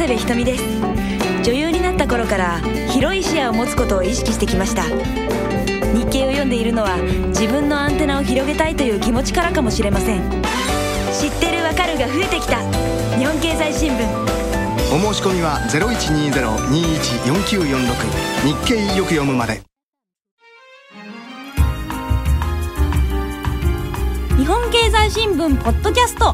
[0.00, 0.64] 長谷部ひとみです。
[1.42, 2.58] 女優になった頃から
[2.88, 4.84] 広い視野を持つことを意識してきました。
[4.84, 4.94] 日
[6.06, 6.96] 経を読んでいるのは
[7.28, 10.22] 自分のアンテナを広げたいという気持ちからかもしれません。
[11.12, 12.62] 知ってるわかるが増えてきた。
[13.18, 14.08] 日本経済新聞。
[14.90, 19.60] お申し込みは0120-214946日経よく読むまで。
[24.38, 26.32] 日本経済新聞ポッドキャスト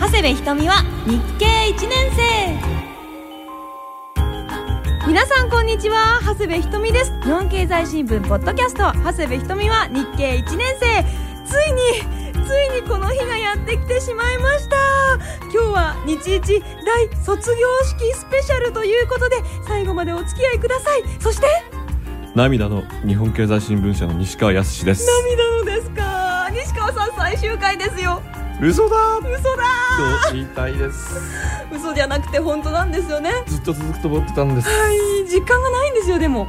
[0.00, 2.22] 長谷部ひとみは日経1年生。
[5.08, 6.20] 皆さんこんにちは。
[6.22, 7.12] 長谷部ひとみです。
[7.22, 8.92] 日本経済新聞ポッドキャスト。
[9.00, 11.04] 長谷部ひとみは日経1年生。
[11.44, 11.82] ついに
[12.46, 14.76] ついにこの日がやってきてしまいました。
[15.52, 19.36] 今日は日一大卒業式スペシャルということで
[19.66, 21.02] 最後までお付き合いください。
[21.18, 21.46] そして
[22.36, 25.04] 涙の日本経済新聞社の西川康です。
[25.26, 26.48] 涙のですか。
[26.52, 28.22] 西川さん最終回ですよ
[28.60, 28.96] 嘘だ。
[29.18, 29.64] 嘘だ。
[30.28, 31.20] と言いたいです。
[31.72, 33.30] 嘘じゃなくて本当なんですよね。
[33.46, 34.68] ずっと続くと思ってたんです。
[34.68, 34.98] はい。
[35.26, 36.48] 実感がないんですよでも。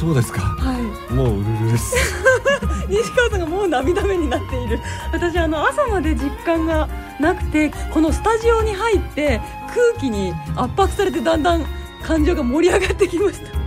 [0.00, 0.40] そうですか。
[0.40, 1.12] はい。
[1.12, 1.94] もううるるです。
[2.88, 4.80] 西川さんがもう涙目になっている。
[5.12, 6.88] 私あの朝まで実感が
[7.20, 11.64] なくてこのスタジオに入って空気に圧迫されてだんだん
[12.02, 13.59] 感情が盛り上がってきました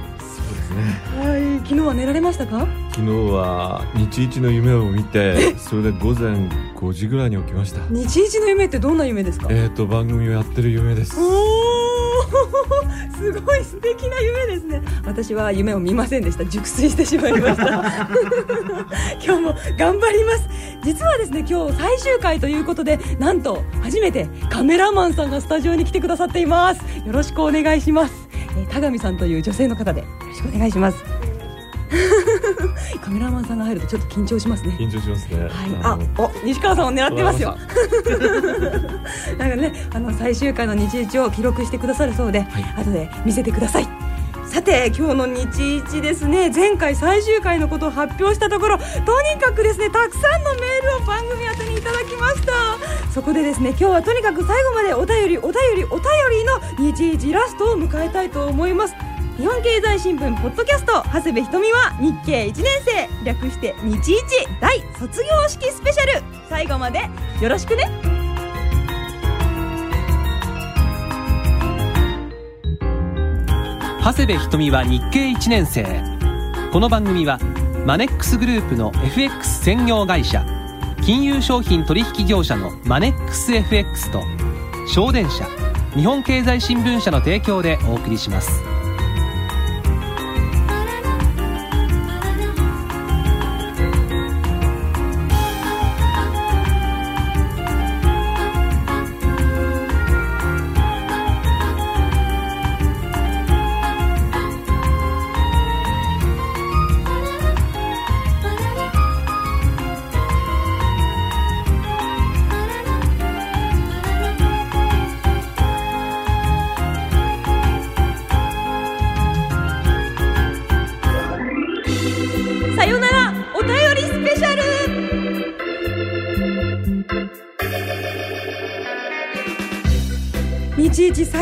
[0.74, 1.00] ね。
[1.18, 1.60] はい。
[1.68, 2.68] 昨日は寝られましたか？
[2.92, 6.34] 昨日は日一の夢を見て それで午前
[6.76, 7.82] 5時ぐらいに起きました。
[7.90, 9.48] 日一の夢ってどんな夢ですか？
[9.50, 11.16] えーと番組をやってる夢です。
[11.20, 11.34] おー！
[13.18, 14.82] すごい素敵な夢ですね。
[15.06, 16.46] 私は夢を見ませんでした。
[16.46, 17.66] 熟睡してしまいました。
[19.24, 20.50] 今日も頑張ります。
[20.84, 26.80] 実はですね今日最終回ということでなんと初めてカメラマンさんがスタジオに来てくださっています。
[27.06, 28.23] よろしくお願いします、
[28.58, 31.04] えー、田上さんという女性の方でよろしくお願いします。
[33.02, 34.76] カメラマンさんが入るとちょっと緊張しますね。
[34.80, 35.44] 緊張しますね。
[35.44, 35.52] はい、
[35.84, 37.58] あ、お、西川さんを狙ってますよ。
[39.38, 42.64] なんかね、あの最終回の日一を記録してくださるそうで、はい。
[42.78, 44.03] 後で見せてください。
[44.54, 46.52] さて今日の日一ですね。
[46.52, 48.84] 前回最終回のことを発表したところと
[49.34, 53.12] にかくですねたくさんのメールを番組宛てにいただきました。
[53.12, 56.04] そこでですね今日はとにかく最後までお便りお便りお便
[56.78, 58.94] りの日一ラストを迎えたいと思います。
[59.38, 64.22] 日本経済新聞ポッドキャスト長谷部ひとみは日経1年生略して日一
[64.62, 66.24] 大卒業式スペシャル。
[66.48, 67.10] 最後まで
[67.42, 68.23] よろしくね。
[74.04, 75.86] 長谷部ひとみは日経1年生。
[76.74, 77.40] この番組は
[77.86, 80.46] マネックスグループの FX 専業会社
[81.06, 84.22] 金融商品取引業者のマネックス FX と
[84.94, 85.48] 省電社
[85.96, 88.73] 日本経済新聞社の提供でお送りします。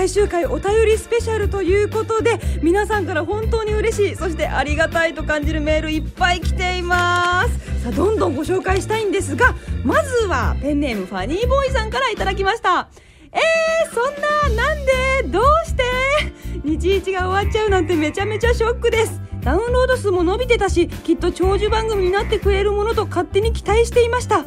[0.02, 7.84] 最終回お便りスペシャルということで皆さんから本当に嬉しいそしてありがたいと感じるメールいっぱい来ています。
[7.84, 9.54] さあどんどんご紹介したいんですが
[9.84, 12.90] まずはペンネームファニーボーイさんからいただきました。
[13.32, 14.92] えー、そんななんで？
[15.28, 15.84] どうして？
[16.64, 19.22] 日一が終わっちゃうなんてめちゃめちゃショックです。
[19.42, 24.46] ダウンロード数も伸びてたしきっと長寿番組になってくれるものと勝手に期待していました。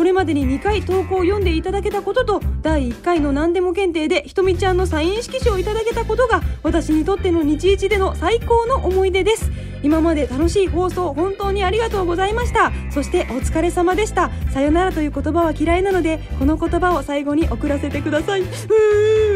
[0.00, 9.50] これまでに2回投稿を読んでいただけたことと第1回の何でも検定でひとみちゃんのサイン色紙をいただけたことが私にとっての日一での最高の思い出です。
[9.82, 12.72] 今まで楽しい放送本当にありがとうございました。
[12.90, 14.30] そしてお疲れ様でした。
[14.54, 18.40] さよならという言葉は嫌いなのでこの言葉を最後に送らせてください。
[18.40, 19.29] うー。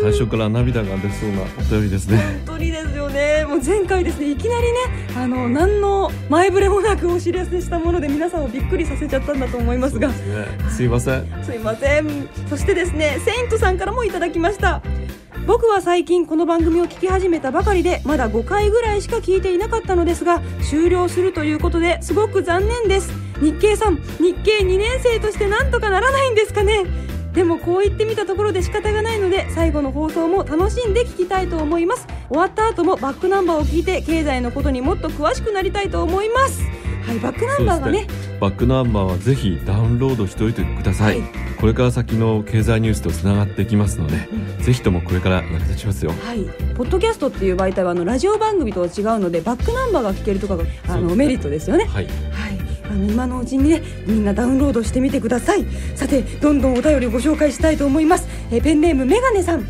[0.00, 2.18] 最初から涙が出そうなお便りですね。
[2.46, 3.44] 本当にですよね。
[3.48, 4.30] もう前回ですね。
[4.30, 4.78] いきなりね
[5.16, 10.08] あの何の前触れもなくお知らせしたもので皆さんをびっくりさせちゃったんだと思いますが。
[10.08, 10.14] ね。
[10.70, 11.44] すいません。
[11.44, 12.28] すいません。
[12.48, 14.82] そしてですねセイントさんからもいただきました。
[15.46, 23.10] 僕は最近この番組を聞き始めたばかりでまだ5回ぐらいしか聞いていなかったのですが終了するということですごく残念です。
[23.40, 26.84] 日経さん日経2年生としてなんとかならないんですかね
[27.38, 32.04] でもこう言ってみたところで仕方がないので最後の放送も楽しんで聞きたいと思います。
[32.28, 36.64] 終わった後もバックナンバーを聞いて経済のことにもっと詳しくなりたいと思います。
[37.06, 38.08] はいバックナンバーがね。
[38.40, 41.30] バックナンバーはぜひダウンロードしておいてください、はい。
[41.60, 44.28] これから先の経済ニュースとつながっていきますので、
[44.60, 46.10] ぜひともこれから役立ちますよ。
[46.10, 46.44] はい、
[46.74, 51.02] ポッドキャストっていう媒体はあのラジオ番組とは違うのでバックナンバーが聞けるとかがあそうですね。
[51.02, 51.84] のメリットですよね。
[51.84, 52.14] はいはい、
[52.90, 55.66] あの今のうちにねみんなダウンロードしてみてください。
[55.94, 59.66] さてどんどんお便りをご紹介したいと思います、えペンネームメガネさん。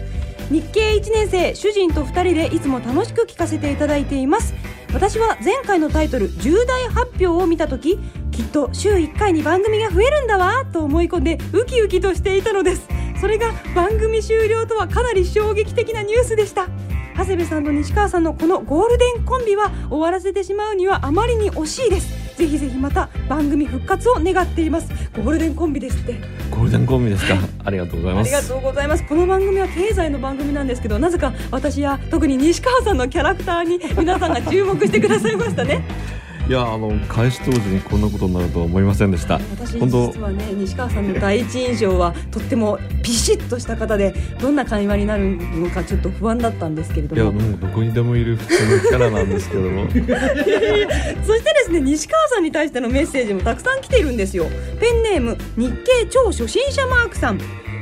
[0.51, 4.55] 日系1年生主人と2人でいつも楽しく聞かせていただいています。
[4.95, 7.99] 私は前回のタイトル重大発表を見た時
[8.33, 12.89] きっと週1回に番組が増えるんだわと思い込んでウキウキとしていたのです。
[13.21, 16.69] それが番組終了とはかなり衝撃的なニュースでした。
[17.17, 22.18] 長谷部さんと西川さんのこのゴールデンコンビは終わらせてしまうにはあまりに惜しいです。
[22.39, 24.89] ぜひぜひまた番組復活を願っています。
[25.17, 26.15] ゴールデンコンビですって。
[26.51, 27.35] ゴールデンコンビですか？
[27.65, 28.35] ありがとうございます。
[28.37, 29.05] ありがとうございます。
[29.05, 35.83] この番組は経済の番組なんですけどなぜか私や特に西川さんのキャラクターに皆さんが注目してくださいましたね
[36.49, 39.39] いやあの開始当時にこんなことになるとは思いませんでした。
[39.39, 49.87] 私実はね西川さんの第一印象はとってもピシッとした方でどんな会話になるのかちょっと不安だったんですけれどいやももうどこにでもいる普通のキャラなんですけども。
[49.93, 54.47] そしてですね西川さんに対してのメッセージもたくさん来ているんですよ。
[54.81, 57.41] ペンネーム日経超初心者マークさん。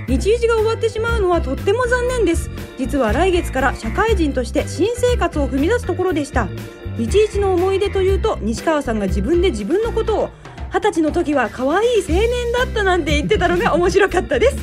[0.08, 2.50] 日一が終わってしまうのはとっても残念です。
[2.78, 6.48] 実は来月から社会人として新生活を踏み出すところでした
[6.96, 10.30] 日一の思い出というと西川さんが自分で自分のことを
[10.72, 14.56] 二十歳の時は可愛い青年だったなんて言ってたのが面白かったです。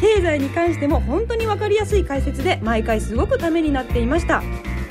[0.00, 4.42] 経済に関しても本当に分かりやすい解説で毎回すごくためになっていました。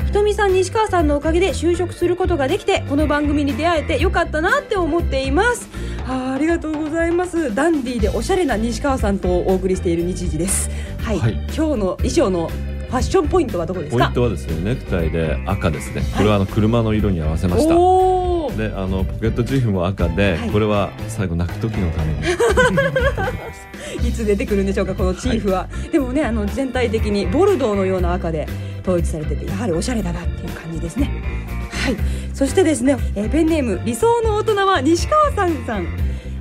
[0.06, 5.70] ひとみさん西川さんのおかげで就職することができてこの番組に出会えてよかったなって思っています。
[6.06, 7.54] あーありがとうございます。
[7.54, 10.70] ダンディーでおしゃれな西川さんとお送りしている日時です。
[11.02, 11.34] はい、はい。
[11.34, 12.50] 今日の衣装の
[12.88, 14.06] ファッションポイントはどこですか？
[14.06, 16.02] ポイントはですねネクタイで赤ですね。
[16.16, 20.50] これはあの車の色に合わせました、おおであのポケットチーフも赤で、はい。
[20.52, 22.20] これは最後泣く時のために。
[24.08, 28.48] いつ出てくるんでしょうかこのチーフは、でもねあの全体的にボルドーのような赤で
[28.84, 31.12] 統一されててやはりおしゃれだなっていう感じですね。
[31.72, 31.96] はい。
[32.34, 35.86] そしてですね、えーペンネーム理想の大人は西川さんさん。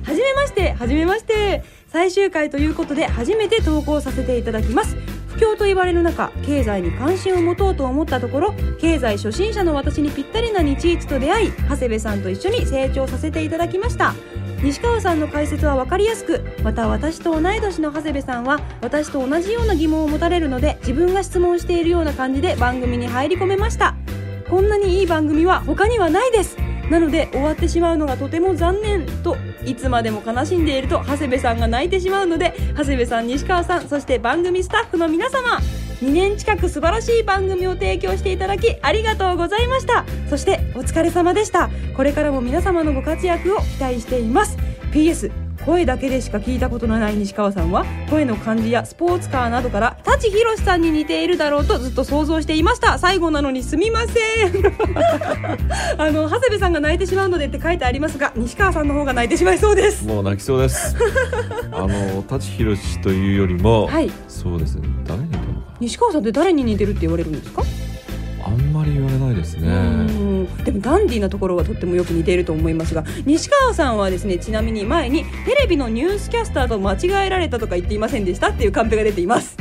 [0.03, 1.63] はじめましてはじめまして。
[1.89, 4.95] 最終回ということで初めて投稿させていただきます。
[4.95, 4.99] 不
[5.37, 14.13] 況と言われる中経済に関心を持とうと思ったところ経済初心者の私にぴったりな日一と出会い長谷部さんと一緒に成長させていただきました。
[14.63, 23.95] 西川さんの解説は分かりやすくまた私と同い年の長谷部さんは私と同じような疑問を持たれるので自分が質問しているような感じで番組に入り込めました。
[24.49, 26.57] こんなにいい番組は他にはないです。
[26.89, 29.35] なので終わってしまうのがとても残念と
[29.65, 35.59] いつまでも悲しんでいると長谷部さんが泣いてしまうので長谷部さん西川さんそして番組スタッフの皆様
[36.01, 40.05] 2年近く素晴らしい番組を提供していただきありがとうございました。
[40.29, 41.69] そしてお疲れ様でした。
[41.95, 44.57] これからも皆様のご活躍を期待しています。
[44.91, 52.97] PS 声だけでしか聞いたことのない西川さんは声の感じやスポーツカーなどから舘ひろしさんに似ているだろうとずっと想像していました。
[52.97, 54.63] 最後なのにすみません。
[55.99, 60.05] あの長谷部さんが泣いてしまうのでって書いてありますが西川さんの方が泣いてしまいそうです。
[60.07, 60.95] もう泣きそうです。
[61.73, 64.09] あの舘ひろしというよりも、はい。
[64.29, 64.87] そうですね。
[65.05, 67.61] 誰に似てるのか西川さんって誰に似てるって言われるんですか？
[68.87, 69.67] り言われないですね。
[69.69, 70.63] うん。
[70.63, 79.57] でもダンディーなところはとってもよく似ていると思いますが西川さんはですねちなみに前にテレビのニュースキャスターと間違えられたとか言っていませんでしたっていうカンペが出ています。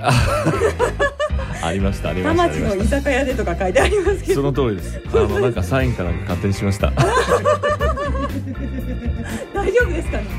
[1.60, 4.42] ありましたあり田ましたありまし町の居酒屋でとか書いてありますけど。
[4.42, 5.00] の通りです。
[5.12, 6.90] あのなんかサインかなんか勝手にしました。
[6.90, 6.96] ど
[9.54, 10.24] 大丈夫ですかね？
[10.24, 10.37] う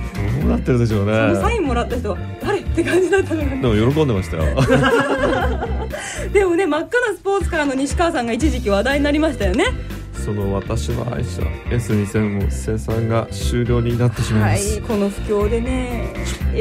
[0.50, 2.60] なってるでしょうねそのサインもらった人は誰？
[2.60, 4.44] って感じだったのがでも喜んでましたよ。
[6.34, 9.66] でもね真っ赤なスポーツカーの西川さんが一時期話題になりましたよね。
[10.14, 16.14] その私の愛車 S2000 も生産が終了になってしまいはます、いこの不況でね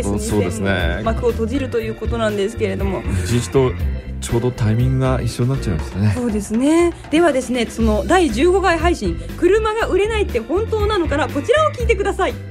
[0.03, 0.71] そうそうですね。
[0.71, 3.03] S2000 も幕を閉じるということなんですけれども。
[3.25, 3.73] 一日と
[4.21, 6.13] ちょうどタイミングが一緒になっちゃいましたね。
[6.17, 6.93] そうですね。
[7.11, 12.48] ではですねその第15回配信車が売れないって本当なのからこちらを聞いてください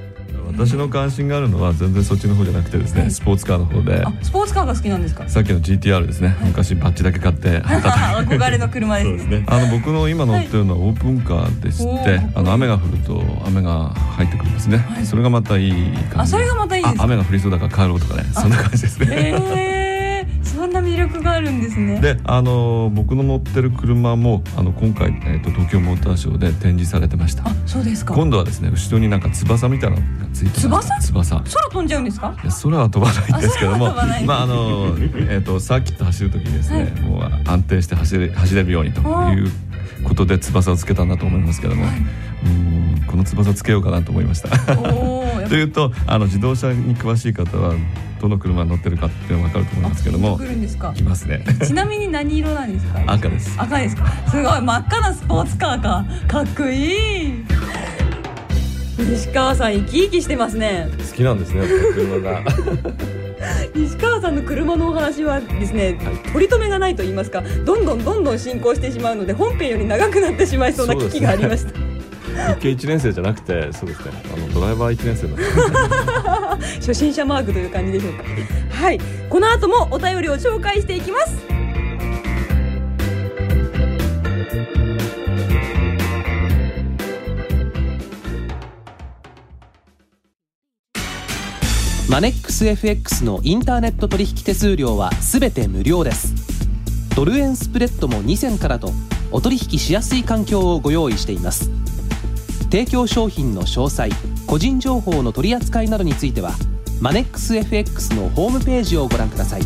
[0.58, 3.12] 私の関心があるのは全然そっちの方じゃなくてですね、はい。
[3.12, 4.04] スポーツカーの方で。
[4.04, 5.30] あスポーツカーが好きなんですか？
[5.30, 9.44] さっきの GTR ですね、昔バッジだけ買って 憧れの車ですね。
[9.48, 15.06] あの僕の今乗ってるのはオープンカーでして、はいあの雨が降ると雨が入ってくるんですね、はい。
[15.06, 16.16] それがまたいい感じ。
[16.18, 18.24] あそれがまたいいですあ雨が降りそうだから帰ろうとかね。
[18.34, 19.77] そんな感じですね、えー、
[20.58, 22.02] そんな魅力があるんですね。
[22.02, 27.48] であの僕の乗ってる車もあの今回、えー、と東京モーターショーで展示されてました。
[27.48, 28.16] あそうですか。
[28.16, 31.00] 今度はですね後ろになんか翼みたいなのがついてました。
[31.00, 31.36] 翼？
[31.36, 32.36] 空飛んじゃうんですか？
[32.44, 33.94] いや空は飛ばないんですけども
[34.26, 34.96] まああの
[35.30, 39.52] えっ、とサーキット走る時にですね、もう安定して走れ走れるようにという
[40.08, 44.50] ことで翼をつけたんだと思いますけども、うーんこの翼つけようかなと思いました。
[45.50, 47.74] というとあの自動車に詳しい方は
[48.22, 50.38] どの車に乗ってるかっていうのが分かると思いますけども。
[50.38, 50.94] 来るんですか？
[50.98, 51.44] いますね。
[51.66, 53.00] ちなみに何色なんですか？
[53.06, 53.54] 赤です。
[53.58, 54.08] 赤ですか？
[54.30, 54.62] すごい。
[54.62, 56.06] 真っ赤なスポーツカーか。
[56.28, 57.46] かっこいい。
[59.00, 60.90] 西川さん生き生きしてますね。
[60.98, 61.62] 好きなんですね
[61.94, 62.42] 車が
[63.76, 66.16] 西川さんの車のお話はですね、はい。
[66.32, 71.88] 取り留めがないと言いますかどんどんどんどん進行してしまうので本編より長くなってしまいそうな危機がありました。
[72.56, 74.12] 日系1年生じゃなくてそうですね。
[74.34, 75.28] あのドライバー1年生
[76.80, 78.24] 初心者マークという感じでしょうか。
[78.70, 79.00] はい。
[79.30, 81.57] この後もお便りを紹介していきます
[92.10, 96.34] マネックス FX のインターネット取引手数料はすべて無料です。
[97.18, 98.92] ドル円スプレッドも2銭からと
[99.30, 101.70] お取引しやすい環境をご用意しています。
[102.72, 104.10] 提供商品の詳細
[104.46, 106.54] 個人情報の取り扱いなどについては
[107.02, 109.62] マネックス FX のホームページをご覧ください。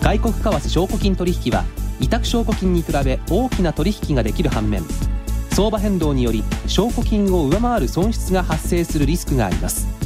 [0.00, 1.64] 外国為替証拠金取引は
[2.00, 4.82] 委託証拠金に比べ大きな取引ができる反面
[5.50, 9.97] 相場変動により証拠金を上回る損失が発生するリスクがあります。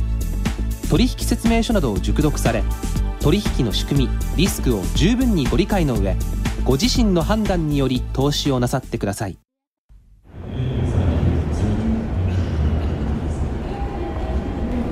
[0.92, 2.62] 取引説明書などを熟読され
[3.18, 6.14] 取引の仕組みリスクを十分にご理解の上
[6.64, 9.38] ご自身の判断により投資をなさってください。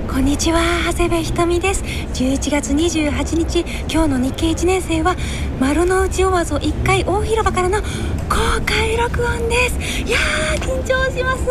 [0.09, 0.59] こんにちは
[0.91, 1.83] 長谷部ひとみです。
[1.83, 3.59] 11月28日
[3.91, 5.15] 今日の日経1年生は
[5.59, 7.85] 丸の内オワゾ1階大広場からの公
[8.65, 10.01] 開録音です。
[10.01, 11.43] いやー緊張します。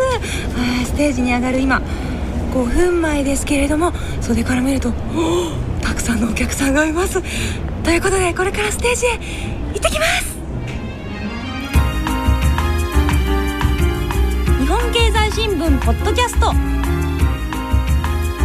[0.57, 1.81] あステージに上がる今
[2.51, 4.91] 5分前ですけれども袖から見ると
[5.81, 7.21] たくさんのお客さんがいます。
[7.83, 9.17] ということでこれからステージへ行
[9.77, 10.37] ってきます。
[14.59, 16.53] 日本経済新聞ポッドキャスト。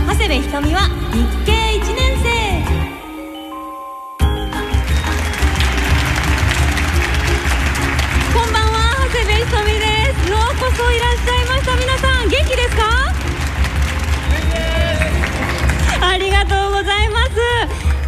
[0.07, 2.06] 長谷部ひとみは日経1年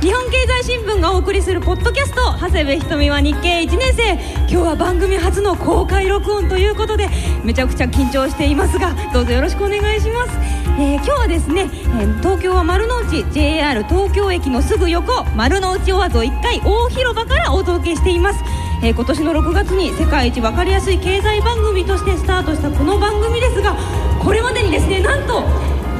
[0.01, 4.13] 日本経済新聞がお送りするポッドキャスト長谷部ひとみは日経1年生。
[4.43, 7.09] 今日は番組初の公開録音ということで
[7.43, 10.39] めちゃくちゃ緊張していますがどうぞよろしくお願いします、
[10.79, 18.45] えー今日はですね、えー東京は丸の内 JR 東京駅のすぐ横丸の内オアゾ1階大広場からお届けしています、
[18.85, 23.77] えー今年の6月に世界一分かりやすい経済番組としてスタートしたこの番組ですが
[24.23, 25.41] これまでにですねなんと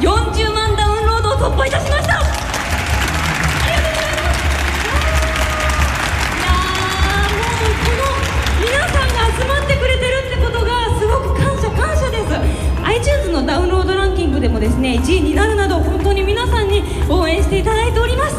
[0.01, 2.18] 40万ダウンロードを突破いたしました
[14.41, 18.37] でもですね1位になるなど本当に皆さんに応援していただいております。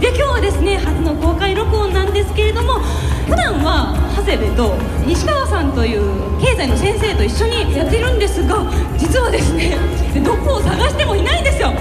[0.00, 2.80] で今日はですね初の公開録音なんですけれども
[3.28, 4.74] 普段は長谷部と
[5.06, 8.64] 西川さんという経済の先生と一緒にやってるんですが
[8.96, 9.76] 実はですね
[10.24, 11.72] どこを探してもいないんですよ。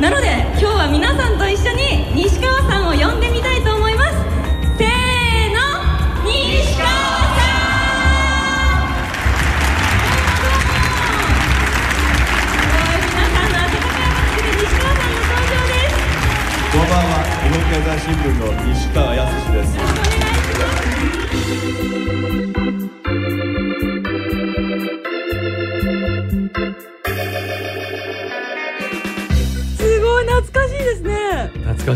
[0.00, 0.26] なので
[0.58, 2.81] 今日は皆さんと一緒に西川さん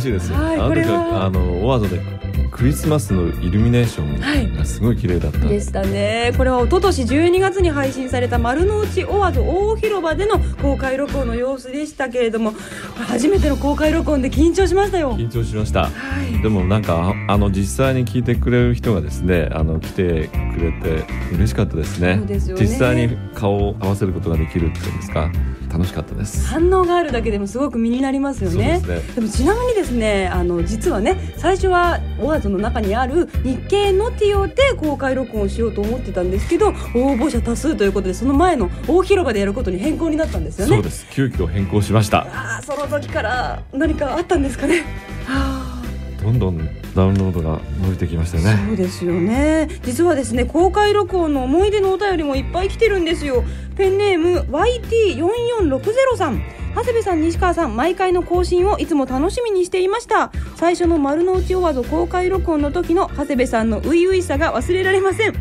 [0.07, 0.99] しいですよ、はいあの時は。
[1.01, 2.01] はあのオワードで
[2.51, 4.47] クリスマスのイルミネーシはい。
[4.47, 6.33] ョンがすごい綺麗だった、でしたね。
[6.39, 12.55] これは一昨年12月に配信された丸の内オアゾ大広場での公開録音の様子でしたけれども
[12.95, 15.15] 初めての公開録音で緊張しましたよ。
[15.19, 15.83] 緊張しました。
[15.83, 15.91] は
[16.39, 16.41] い。
[16.43, 22.17] でもなんかああの実際に聞いてくれる人がですねあの来てくれて嬉しかったですね。
[22.19, 22.63] そうですよね。
[22.63, 25.31] 実際に顔を合わせることができるっていうんですか
[25.77, 26.47] 楽しかったです。
[26.47, 28.81] 反応があるだけでもすごく身になりますよね。
[28.81, 29.01] ね。
[29.15, 40.77] でもちなみにですねあの実はね最初はオアゾの中にある日経ノティオで公開録音しようと思ってたんですけど応募者多数ということでその前の大広場でやることに変更になったんですよね。
[40.77, 41.07] そうです。
[41.11, 42.23] 急遽変更しました。
[42.23, 44.81] ああその時から何かあったんですかね。
[45.27, 48.59] はあどんどんダウンロードが伸びてきましたね。
[48.67, 49.69] そうですよね。
[49.85, 53.45] 実はですね公開録音の思い出のお便りもいっぱい来てるんですよ。
[53.77, 56.43] ペンネーム YT4460 さん。
[56.75, 60.33] 長谷部さん西川さん毎回の更新をいつも楽しみにしていました。
[60.57, 65.35] 最初の丸の内オワゾ公開録音の時の長谷部さんの初々しさが忘れられません。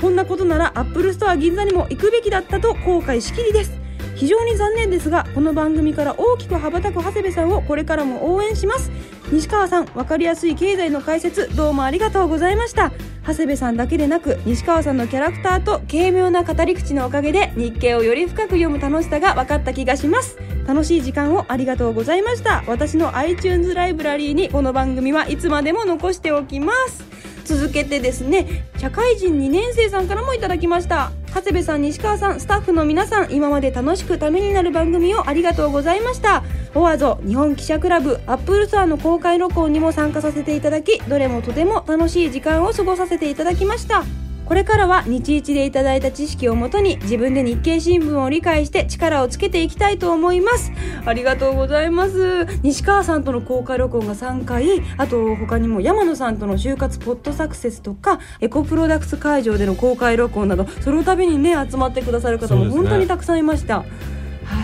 [0.00, 3.81] こんなことならアップルストア銀座にも行くべきだったと後悔しきりです。
[4.14, 8.90] 非常に残念ですがこの番組から大きく羽ばたく長谷部さんをこれからも応援します。
[9.30, 12.92] 西川さん分かりやすい経済の解説どうもありがとうございました。
[13.26, 20.36] 長谷部さんだけでなく西川さんのキャラクターと軽妙な語り口のおかげで日経をより深く読む楽しさが分かった気がします。
[20.66, 22.62] 楽しい時間をありがとうございました。
[22.66, 27.21] 私の iTunes ライブラリーにこの番組はいつまでも残しておきます。
[27.44, 31.12] 続けてですね社会人2年生さんからもいただきました。
[31.34, 36.44] 長谷部さん西川さんスタッフの皆さん今まで楽しくためになる番組をありがとうございました。
[36.74, 44.04] オアゾ日本記者クラブアップルツアーの公開録音にも参加させていただきどれもとても楽しい時間を過ごさせていただきました。
[44.44, 50.72] これからは日一でいただいた知識をもとに自分で日経新聞を理解して力をつけていきたいと思います。
[51.04, 52.46] ありがとうございます。
[52.62, 63.84] 西川さんとの公開録音が3回あと他にも山野さんとの就活ポッドサクセスとかエコプロダクツ会場での公開録音などその度にね集まってくださる方も本当にたくさんいました、は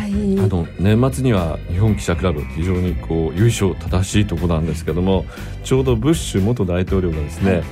[0.06, 0.38] い。
[0.38, 5.25] あの年末には日本記者クラブ非常にこう優勝正しいところなんですけども
[5.64, 7.62] ちょうどブッシュ元大統領がですね、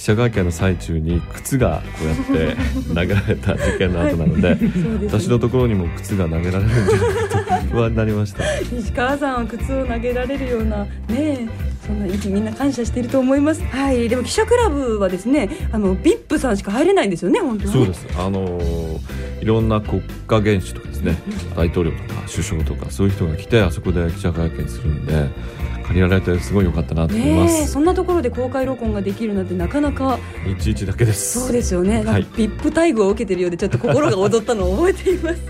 [0.00, 5.08] 記者会見の最中に靴がこうやって投げられた事件の後なので、 ですね。
[5.08, 8.42] 私のところにも靴が投げられるんじゃないかと不安になりました。
[8.72, 11.48] 西川さんは靴を投げられるようなねえ
[11.86, 13.62] そんな意気みんな感謝していると思います。
[13.62, 18.06] はいでも記者クラブはですねあの VIP さんしか入れないんですよね本当にそうです。
[18.16, 18.98] あのー
[19.42, 21.16] いろんな国家元首とかですね
[21.56, 25.28] 大統領とか首相とかそういう人が来てあそこで記者会見するんで
[25.90, 30.20] 借りられてすごい良かったなと思います、そんなところで公開録音ができるなんてなかなか。
[30.46, 31.40] 日一だけです。
[31.40, 32.24] そうですよね、はい。
[32.24, 35.40] VIP 待遇を受けてるようでちょっと心が躍ったのを覚えています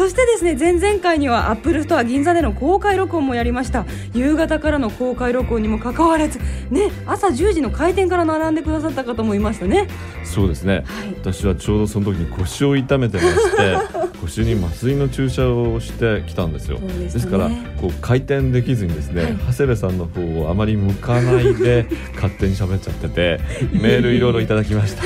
[0.00, 3.84] そしてですね前々回にはアップルストア銀座での公開録音もやりました。
[4.14, 6.38] 夕方からの公開録音にもかかわらず
[6.70, 9.88] ね朝10時の開店から並んでくださった方もいましたね。
[10.24, 11.14] そうですね、はい。
[11.20, 13.76] 私はちょうどその時に腰を痛めてまして
[14.22, 16.78] 腰に麻酔の注射をしてきたんですよ。
[16.78, 19.36] でしたねからこう回転できずにですね、はい。
[19.48, 21.84] 長谷部さんの方をあまり向かないで
[22.16, 23.40] 勝手に喋っちゃってて
[23.70, 25.02] メールいろいろいただきました。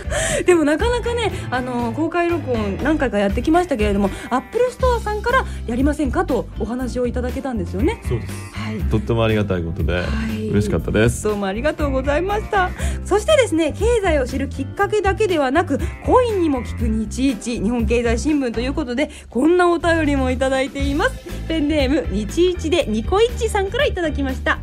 [0.46, 8.00] でもなかなかねあの公開録音何回かやってきましたけれどもアップルストアさんからやりませんかとお話をいただけたんですよね。
[8.08, 8.32] そうです。
[8.54, 8.80] はい。
[8.84, 10.48] とってもありがたいことで、い。
[10.48, 11.24] 嬉しかったです。
[11.24, 12.70] どうもありがとうございました。
[13.04, 21.40] そしてですね経済を知るきっかけだけではなくコインにも聞く日一日本経済新聞ということでこんなお便りもいただいています。
[21.50, 24.60] ペンネーム日一でニコイチさんからいただきました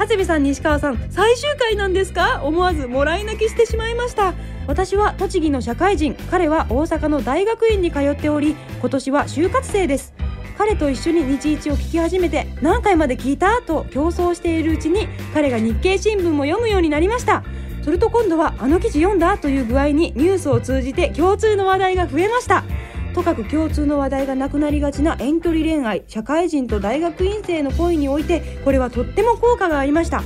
[0.00, 2.40] 長谷部さん西川さん最終回なんですか？
[2.42, 4.32] 思わずもらい泣きしてしまいました。
[4.66, 10.14] 私は栃木の社会人彼は大阪の大学院に通っており今年は就活生です。
[10.56, 17.44] 彼と一緒に日一を聞き始めて何回まで聞いたと競争しているうちに彼が日経新聞も読むようになりました。
[17.82, 22.64] すると今度はあの記事読んだという具合にニュースを通じて共通の話題が増えました。
[23.14, 30.22] とかく共通の話題がなくなりがちな遠距離恋愛社会人と大学院生の恋においてこれはとっても効果がありました。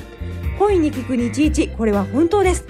[0.58, 2.66] 恋に聞く日一これは本当です。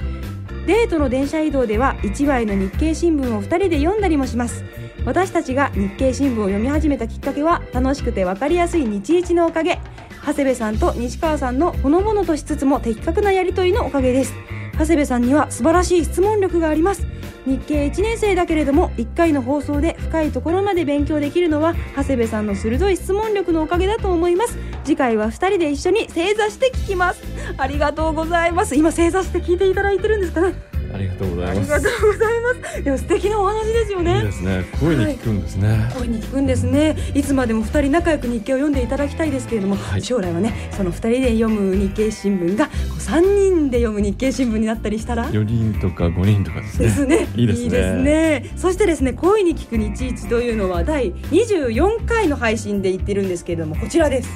[0.66, 4.64] デートの電車移動では1枚の日経新聞を2人で読んだりもします。
[5.04, 9.78] 私たちが日経新聞を読み始めたきっかけは楽しくて分かりやすい日一のおかげ。
[10.24, 14.32] 長谷部さんと西川さんのほのぼのとしつつも的確なやりとりのおかげです。
[14.78, 17.06] 長谷部さんには素晴らしい質問力があります。
[17.46, 24.58] 日経1年生だけれども1回の放送で深いところまで勉強できるのは長谷部さんの鋭い質問力のおかげだと思います。
[24.84, 27.22] 次回は2人で一緒に正座して聞きます。
[27.56, 28.76] ありがとうございます。
[28.76, 30.73] 今正座して聞いていただいてるんですかね。
[30.94, 31.66] ありがとうござあいます。
[31.66, 32.82] りがとうございます。
[32.84, 34.18] でも素敵なお話ですよね。
[34.18, 34.64] いいですね。
[34.80, 36.96] 声に聞くんですね、声に聞くんですね。
[37.14, 40.02] いつまでも二人仲良く日経を読んでいただきたいですけれども、はい。
[40.02, 46.86] 将来はねその二人で読む日経新聞が三人で読む日経新聞になったりしたら4人とか5人とかですね。
[46.86, 47.28] ですね。
[47.34, 48.02] いいですね。
[48.02, 48.50] ね。
[48.56, 54.28] そしてですね、恋に聞く日一というのは第24回の配信で言ってるんですけれども、こちらです。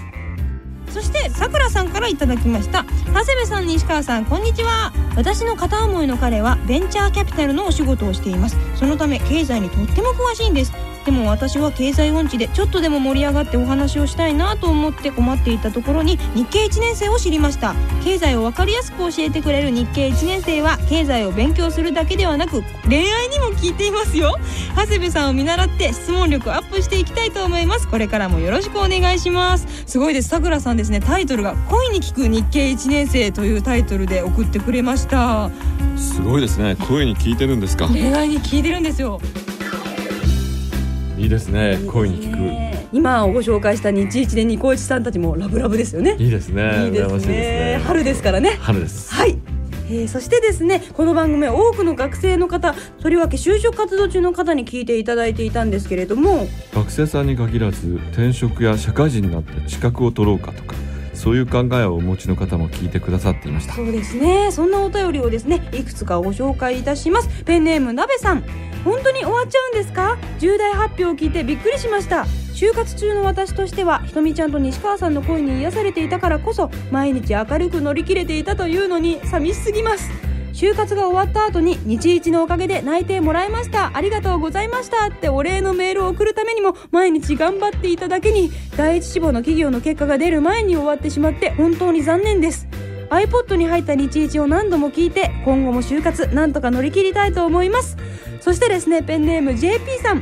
[0.99, 2.83] そしてさくらさんからいただきました。
[3.07, 4.93] 長谷部さん西川さんこんにちは。
[5.15, 8.57] 私の片思いの彼はベンチャーキャピタルのお仕事をしています。
[8.75, 10.73] そのため経済にとっても詳しいんです。
[11.09, 17.75] でも私は経済音痴でちょっとでも盛り上がってお話をしたいなと思って困っていたところに日経1年生を知りました。
[18.05, 24.37] 経済を分かりやすく教えてくれる日経1年生は経済を勉強するだけではなく恋愛にも聞いていますよ。
[24.77, 27.89] 長谷部さんを見習って質問力アップしていきたいと思います。
[27.89, 29.67] これからもよろしくお願いします。
[29.87, 30.29] すごいです。
[30.29, 31.01] さくらさんですね。
[31.01, 35.51] タイトルが恋に聞く日経1年生というタイトルで送ってくれました。
[35.97, 36.77] すごいですね。
[36.77, 37.89] 声に聞いてるんですか。
[37.89, 39.19] 恋愛に聞いてるんですよ
[41.19, 42.79] いいですね声に聞く。
[42.93, 46.15] 今ご紹介した日一でニコイチさんたちもラブラブですよね。
[46.19, 46.87] いいですね。
[46.87, 47.81] いいですね。
[47.85, 48.57] 春ですからね。
[48.61, 49.13] 春です。
[49.13, 49.37] はい。
[49.91, 56.47] えーそしてですねこの番組は多くの学生の方とりわけ就職活動中の方に聞いていただいていたんですけれども。
[56.75, 60.77] 学生さんに限らず転職や社会人になって資格を取ろうかとか
[61.19, 63.75] そういう考えをお持ちの方も聞いてくださっていました。
[63.75, 64.51] そうですね。
[64.53, 67.29] そんなお便りをですねいくつかご紹介いたします。
[67.45, 68.45] ペンネームなべさん。
[68.85, 70.17] 本当に終わっちゃうんですか？
[70.39, 72.25] 重大発表を聞いてびっくりしました。
[72.55, 80.11] 就活中の私としてはひとみちゃんと西川さんの声に癒されていたからこそ毎日明るく乗り切れていたというのに寂しすぎます。
[80.59, 83.97] 就活が終わった後に日一のおかげで内定もらいました。
[83.97, 92.67] ありがとうございましたってお礼のメールを送るためにも毎日頑張っていただけに第一志望の企業の結果が出る前に終わってしまって本当に残念です。
[93.09, 97.97] iPod に入った日一を何度も聞いて今後も就活なんとか乗り切りたいと思います。
[98.41, 100.19] そしてですねペンネーム JP さん。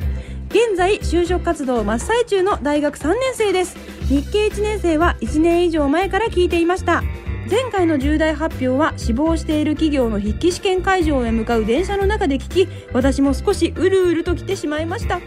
[0.51, 3.75] 現在就職活動真っ最中の大学3年生です。
[4.07, 7.03] 日経1年生は1年以上前から聞いていました。
[7.49, 15.21] 前回の重大発表は志望している企業の筆記試験会場へ向かう電車の中で聞き私も少しうるうると来てしまいました。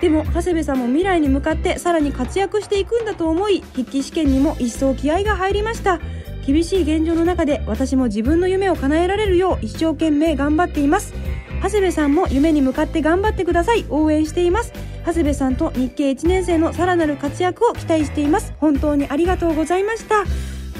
[0.00, 6.00] でも長谷部さんも未来に向かってさらに活躍していくんだと思い筆記試験にも一層気合が入りました。
[6.44, 11.14] 厳しい現状の中で私も自分の夢を叶えられるよう一生懸命頑張っています。
[11.62, 13.84] 長谷部さんも夢に向かって頑張ってください。
[13.90, 14.72] 応援しています。
[15.06, 18.54] 長谷部さんと日経1年生のさらなる活躍を期待しています。
[18.58, 20.24] 本当にありがとうございました。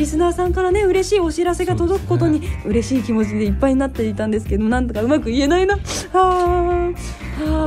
[0.00, 5.76] リスナーさんからね嬉しいお知らせが届くことに嬉しい気持ちでいっぱいになっていたんですけどなんとかうまく言えないな。
[5.76, 5.82] こ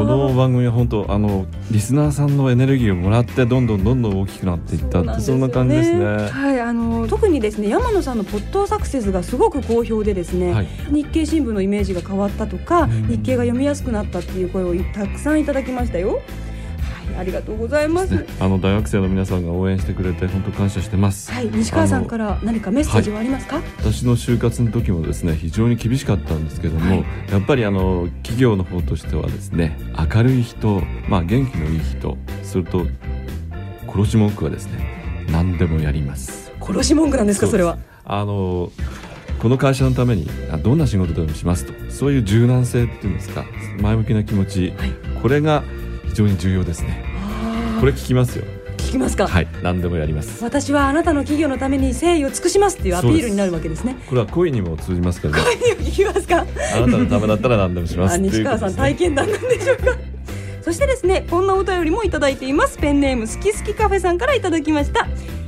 [0.03, 6.05] の番組は本当あのリスナーさんのエネルギーをもらってどんどんどんどん大きくなっていったってそんな感じですね。
[6.05, 10.67] はい、あの特にですね山野さんのポットサクセスがすごく好評でですね、はい。
[10.91, 13.07] 日経新聞のイメージが変わったとか、ん。
[13.09, 16.19] 日経が読みやすくなったっていう声をたくさんいただきましたよ。
[17.13, 18.13] はい、ありがとうございます。
[18.13, 18.25] ね。
[18.39, 21.31] あの大学生の皆さんが応援してくれて本当感謝してます。
[21.31, 23.61] はい、西川さんから何かメッセージはありますか？
[23.79, 27.05] 私の就活の時もですね非常に厳しかったんですけども、はい。
[27.31, 29.77] やっぱりあの企業の方としてはですね
[30.13, 32.85] 明るい人、まあ、元気のいい人それと
[33.87, 36.51] 殺し文句はですね何でもやります。
[36.61, 37.47] 殺し文句なんですか？
[37.47, 37.77] それは？
[38.05, 38.71] あの
[39.39, 41.73] この会社のためにあどんな仕事でもしますと。
[41.91, 43.45] そういう柔軟性っていうんですか
[43.79, 44.91] 前向きな気持ち、はい。
[45.21, 45.63] これが
[46.13, 47.03] 非常に重要ですね。
[47.79, 48.45] これ聞きますよ。
[48.77, 49.27] 聞きますか？
[49.27, 49.47] はい。
[49.63, 50.43] 何でもやります。
[50.43, 53.95] 私はあなたの企業のために誠意を尽くしますっていうアピールになるわけですね。
[54.07, 55.37] これは恋にも通じますけどあ
[55.79, 56.45] 聞きますか？
[56.45, 59.85] なたのためだったら何でもします西川さん体験談なんでしょうか？
[60.61, 62.77] そしてですねこんなお便りもいただいています。
[62.77, 65.05] ペンネーム好き好きカフェさんからいただきました。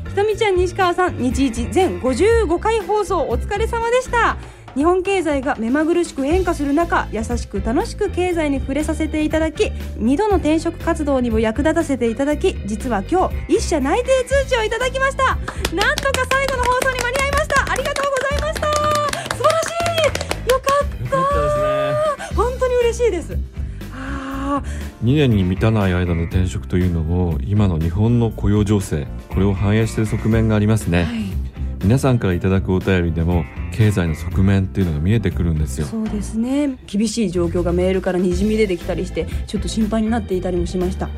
[0.09, 4.37] ひとみちゃん西川さん日一全55回放送お疲れ様でした
[4.75, 9.65] 日本経済が目まぐるしく変化する中優しく楽しく経済に触れさせていただき
[9.97, 15.23] 2度の転職活動にも役立たせていただき実は今日一社内定通知をいただきました。
[15.73, 17.71] なんとか最後の放送に間に合いました。
[17.71, 19.35] ありがとうございました。
[19.35, 19.65] 素晴らし
[20.45, 20.49] い。
[20.49, 21.15] よかった。
[21.15, 22.35] ですね。
[22.35, 23.37] 本当に嬉しいです。
[23.93, 24.61] あ
[25.03, 31.44] 2年に満たない間の転職というのも今の日本の雇用情勢これを反映している側面がありますね、ーはい
[31.85, 35.85] 皆さんからいただくお便りでも経済の側面っていうのが見えてくるんですよ。
[35.85, 36.79] そうですね。
[36.87, 41.09] 厳しい状況がメールからにじみ出てきたりしてちょっと心配になっていたりもしました。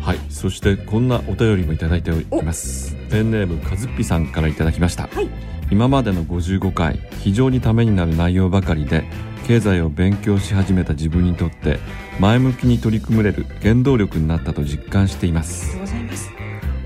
[0.00, 0.18] はい。
[0.30, 2.96] そしてこんなお便りもいただいております。
[3.10, 5.02] ペンネームかずっぴさんからいただきました。
[5.08, 5.28] はい。
[5.70, 9.04] 今までの55回非常にためになる内容ばかりで
[9.46, 11.78] 経済を勉強し始めた自分にとって
[12.20, 16.35] 前向きに取り組めれる原動力になったと実感していまありがすとうございます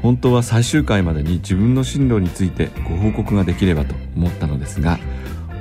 [0.02, 4.98] 本当は最終回までに自分の進路についてご報告ができればと思ったのですが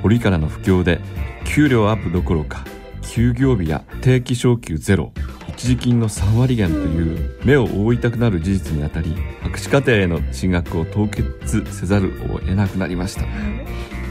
[0.02, 1.00] 折からの不況で
[1.44, 2.64] 給料アップどころか
[3.02, 5.12] 休業日や定期昇給ゼロ
[5.48, 13.24] 一時金の3割減という目を覆いたくなる事実にあたり博士課程への進学を凍結せざるを得なくなりました。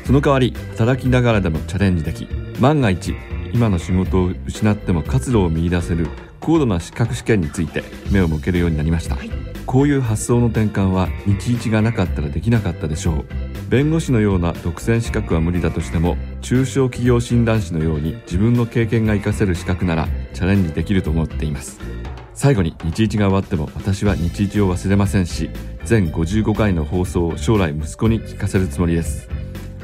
[0.10, 2.28] その代わり働きながらでもチャレンジでき
[2.60, 3.14] 万が一
[3.54, 6.08] 今の仕事を失っても活路を見出せる
[6.40, 9.18] 高度な資格試験について目を向けるようになりました、
[9.70, 13.26] こういう発想の転換は日一がなかったらできなかったでしょう。
[13.70, 21.80] 弁護士のような独占資格は無理だとしても中小企業診断士のように自分の経験が活かせる資格ならチャレンジできると思っています。
[22.34, 25.52] 最後に日一が終わっても私は日一を忘れませんし
[25.84, 29.30] 全55回の放送を将来息子に聞かせるつもりです。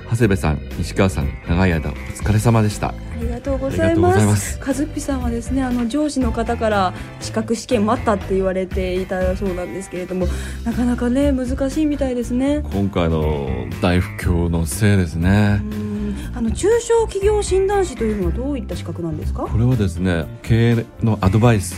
[0.09, 2.95] 長谷部さん西川さん長い間お疲れ様でした。
[3.17, 4.57] ありがとうございます。
[4.57, 4.59] す。
[4.59, 10.27] 和っぴさんはですねあの上司の方から資格試験待ったって言われていたそうなんですけれども
[10.65, 12.61] なかなかね難しいみたいですね。
[12.71, 15.61] 今回の大不況のせいですね。
[15.63, 15.95] うん。
[16.33, 19.43] あの中小企業診断士というのはどういった資格なんですか？
[19.43, 21.75] これはですね経営のアドバイス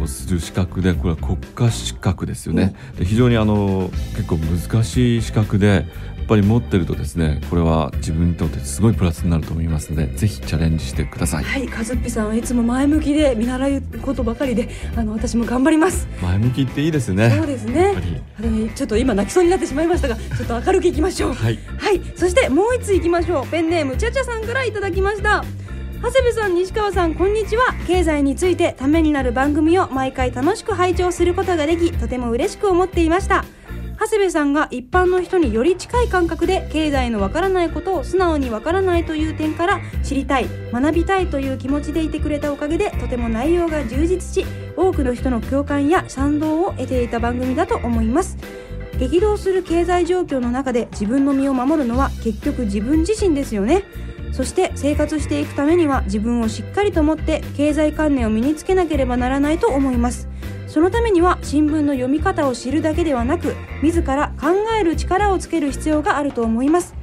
[0.00, 5.86] をする資格でこれは国家資格ですよね、で非常にあの結構難しい資格で
[6.26, 11.44] ぱり持ってるとですねこれは自分にとってすごいプラスになると思いますのでぜひチャレンジしてください。
[11.44, 16.08] はいカズッピさんはいつも前向きで見習うことばかりであの私も頑張ります。
[16.20, 17.30] 前向きっていいですね。
[17.30, 17.94] そうですね。
[18.74, 21.32] ちょっと今泣きそうになってしまいましたがちょっと明るくいきましょう。
[21.32, 21.58] はい。
[21.78, 22.00] はい。
[22.16, 23.46] そしてもう一ついきましょう。
[23.46, 25.44] ペンネームちゃちゃさんからいただきました。
[26.02, 27.74] 長谷部さん西川さんこんにちは。
[27.86, 33.44] 経済についてためになる番組を毎回楽しく拝聴することができとても嬉しく思っていました
[33.98, 48.36] 長谷部さんが一般の人により近い感覚で経済のわからないことを素直にわからないという点から知りたい学びたいという気持ちでいてくれたおかげでとても内容が充実し多くの人の共感や賛同を得ていた番組だと思います。
[48.98, 53.84] 激動する経済状況の中で自分の身を守るのは結局自分自身ですよね。
[54.32, 60.28] そして生活していくためには自分をしっかりと持って経済観念を身につけなければならないと思います。
[60.76, 66.94] そのためには新聞の読み方を知るだけではなく自ら考える力をつける必要があると思います。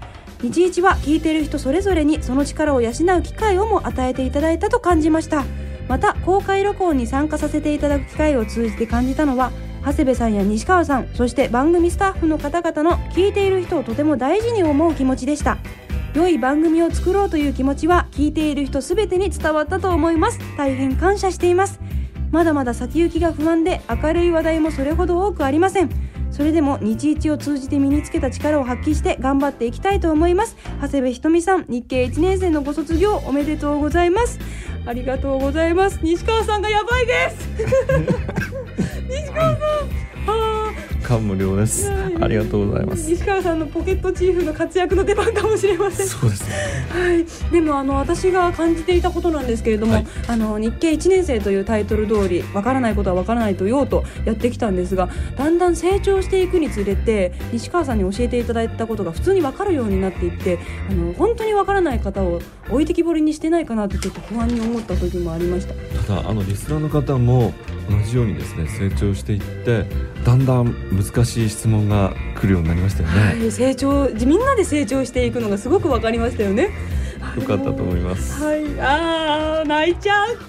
[0.43, 5.43] 日一は聞いてる人それぞれにその力を養う機会をも与えていただいたと感じました。
[5.88, 9.51] また公開録音に参加させていただく機会を通じて感じたのは
[9.83, 15.57] 長谷部さんや西川さんそして番組スタッフの方々の聞いている人をとても大事に思う気持ちでした。
[16.13, 20.38] 良い番組を作ろうという気持ちは聞いている人すべてに伝わったと思います。
[20.57, 21.79] 大変感謝しています。
[22.34, 25.89] まだまだ先行きが不安で明るい話題もそれほど多くありません。
[26.32, 30.58] それでも日一を通じて身につけた力を発揮して頑張っていきたいと思います。
[30.82, 34.39] 長谷部ひとみさん日経1年生のご卒業おめでとうございます。
[34.88, 36.00] ありがとうございます。
[36.02, 37.50] 西川さんがやばいです。
[39.08, 40.62] 西川さん
[41.04, 41.92] 感無量です。
[41.92, 43.10] ありがとうございます。
[43.10, 46.08] 西川さんのポケットチーフの活躍の出番かもしれません。
[46.08, 46.56] そうですね。
[46.89, 50.08] はい、でもあの私が感じていたことなんですけれども、はい。
[50.28, 62.39] あの日経1年生というタイトル通りわからないことはわからないと言おうとやってきたんですがだんだん成長していくにつれて西川さんに教えていただいたことが普通にわかるようになっていってあの本当にわからない方を
[62.70, 65.74] 置いてきぼりにしてないかなってちょっと不安に思った時もありました。
[66.08, 67.54] ただあのリスナーの方も
[67.89, 69.86] 同じようにですね成長していって
[70.24, 76.69] だんだん難しい質問が来るようになりましたよね、はい、成長みんなで成長していくのがすごくわかりましたよね。
[77.36, 78.43] よかったと思います。
[78.43, 80.34] はい、あー泣いちゃう。
[80.34, 80.39] うー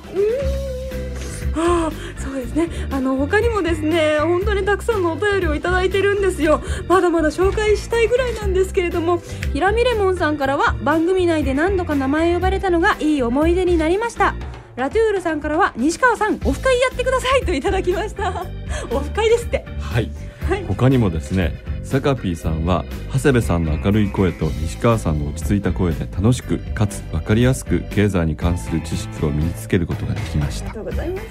[1.61, 1.87] ん。
[1.87, 2.69] あーそうですね。
[2.91, 6.61] あの他にもですね本当にたくさんのお便りをいただいてるんですよ。
[6.89, 14.35] まだまだ紹介したいぐらいなんですけれどもひらみレモンさんからは番組内で何度か名前呼ばれたのがいい思い出になりました
[14.77, 18.45] ラトゥールさんからは西川さんオフ会やってくださいといただきました。
[18.91, 19.65] オフ会ですって。
[19.79, 20.11] はい。
[20.49, 20.65] はい。
[20.67, 30.71] 他にもですねサカピーさんは長谷部さんの明るい声と西川さんの落ち着いた声で楽しくかつ分かりやすく経済に関する知識を身につけることができました。
[30.71, 31.27] ありがとうございます。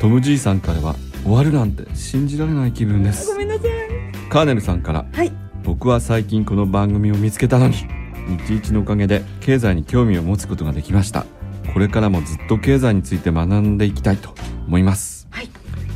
[0.00, 3.26] トム・ジーさんからは終わるなんて信じられない気分です。
[3.28, 4.28] ごめんなさい。
[4.30, 5.32] カーネルさんからはい。
[5.64, 7.74] 僕は最近この番組を見つけたのに
[8.46, 11.26] 日一のおかげで経済に興味を持つことができました
[11.72, 14.34] これからもずっと経済について学んでいきたいと
[14.66, 15.28] 思います。
[15.30, 15.50] はい。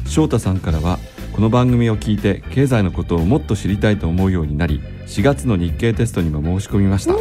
[0.07, 0.99] 翔太さんからは
[1.33, 7.15] この番組を聞いて経済のことをもっと知りたいと思うようになり4月の日経テストにも申し込みました。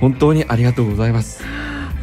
[0.00, 1.44] 本当にありがとうございます。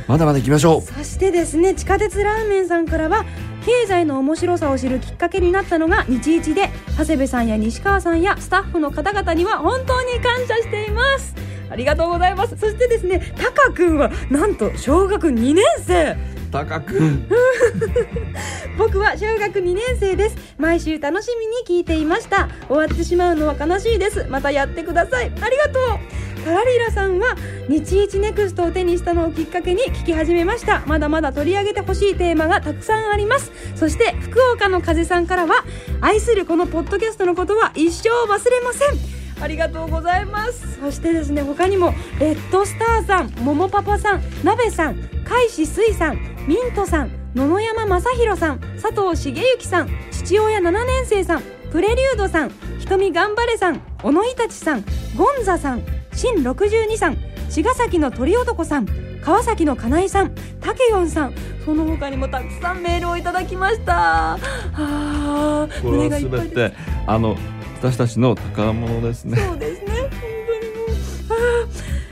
[0.07, 0.81] まだまだ行きましょう。
[0.81, 3.25] そしてですね地下鉄ラーメンさんからは
[3.65, 11.35] 経済の面白さを知るきっかけになったのが日一で長谷部さんや西川さんやスタッフの方々には本当に感謝しています
[11.69, 12.57] ありがとうございます。
[12.57, 16.17] そしてですねタカ君はなんと小学2年生。
[16.51, 16.99] 高く
[18.77, 20.35] 僕は小学2年生です。
[20.57, 21.29] 毎週楽し
[21.67, 22.49] みに聞いていました。
[22.67, 24.25] 終わってしまうのは悲しいです。
[24.29, 25.31] またやってください。
[25.41, 26.43] ありがとう。
[26.43, 27.35] タラリラさんは
[27.67, 30.81] 日一ネクストを手にしたのをきっかけに聞き始めました。
[30.87, 33.51] まだまだ取り上げてほしいテーマがたくさんあります。
[33.75, 35.63] そして福岡の風さんからは
[36.01, 40.79] 愛するこのポッドキャストのことは一生忘れませんありがとうございます。
[40.79, 54.83] そしてですね他にもレッドスターさんももパパさんなべさん海志水さんミントさん野々山正弘さん佐藤茂之さん父親7年生さんプレリュードさん瞳頑張れさん小野イタチさん
[55.15, 57.17] ゴンザさん新62さん
[57.49, 58.87] 茅ヶ崎の鳥男さん
[59.21, 61.33] 川崎の金井さんタケヨンさん。
[61.65, 64.39] その他にもたくさんメールをいただきました。
[64.73, 66.73] あ胸がいっぱい
[67.05, 67.35] あの
[67.79, 69.91] 私たちの宝物ですねそうですね。
[69.91, 71.39] 本当にもう。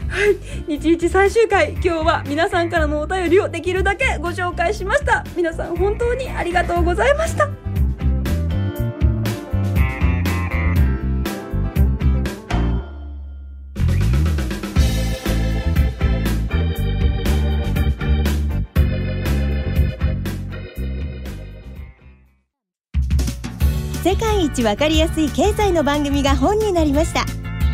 [0.10, 0.26] は
[0.68, 0.80] い。
[0.80, 5.26] 日一最終回、今日は皆さんからのお便りをできるだけご紹介しました。
[5.36, 7.50] 皆さん本当にありがとうございました。
[24.08, 27.26] 世界一わかりやすい経済の番組が本になりました。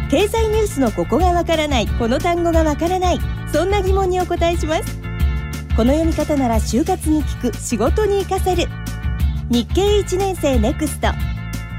[0.09, 1.87] 経済ニュースのここがわからない。
[1.87, 3.19] この単語がわからない。
[3.53, 4.99] そんな疑問にお答えします。
[5.77, 7.55] この読み方なら就活に聞く。
[7.55, 8.67] 仕事に活かせる。
[9.51, 11.09] 日経1年生ネクスト。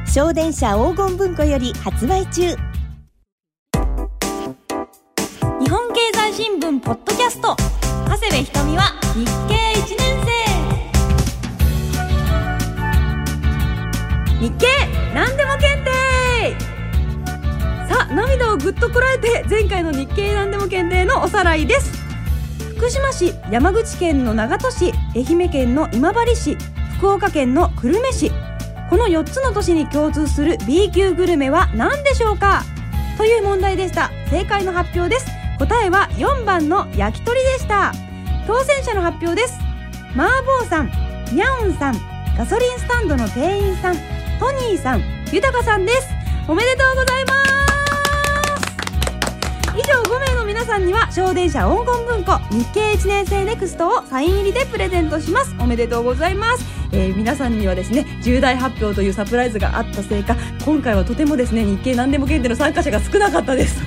[0.06, 2.42] 小電車黄金文庫より発売中。
[2.52, 2.56] 日
[5.68, 7.56] 本経済新聞ポッドキャスト。
[8.08, 8.84] 長谷部ひとみは
[9.16, 10.53] 日経1年生。
[14.44, 14.66] 日経
[15.14, 16.54] 何でも検定!
[17.88, 22.04] さあ涙をぐっとこらえて前回の日経何でも検定のおさらいです。
[22.76, 26.58] 福島市山口県の長門市愛媛県の今治市
[26.98, 28.30] 福岡県の久留米市
[28.90, 32.64] この4つの都市に共通する B 級グルメは何でしょうか？
[33.16, 34.10] という問題でした。
[34.28, 35.26] 正解の発表です。
[35.58, 37.94] 答えは4番の焼き鳥でした。
[38.46, 39.58] 当選者の発表です。
[40.14, 40.88] マーボーさん
[41.32, 41.94] ニャオンさん
[42.36, 43.96] ガソリンスタンドの店員さん
[44.38, 46.08] トニーさん豊さんです。
[46.48, 47.44] おめでとうございます。
[49.76, 55.54] 以上5名の皆さんには小電車黄金文庫日経1年生ネクストをサイン入りでプレゼントします。
[55.58, 56.64] おめでとうございます。
[56.92, 63.80] えー皆さんにはですね重大発表というサプライズがあったせいか今回はとてもですね日経何でも検定の参加者が少なかったです。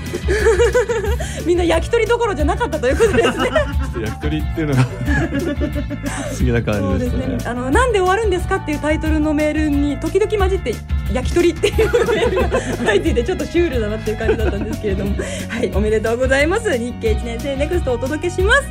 [1.46, 3.52] みんな焼き鳥どころじゃなかったということですね。
[4.02, 5.54] 焼き鳥っていうのが不思
[6.40, 7.38] 議なそ感じでしたね。
[7.46, 10.74] あのなんで終わるんですかっていうタイトルのメールに時々混じって
[11.14, 15.16] 焼き鳥っていうメールが入っていてちょっとシュールだなっていう感じだったんですけれども。
[15.50, 16.78] はいおめでとうございます。
[16.78, 18.70] 日経1年生ネクストをお届けします。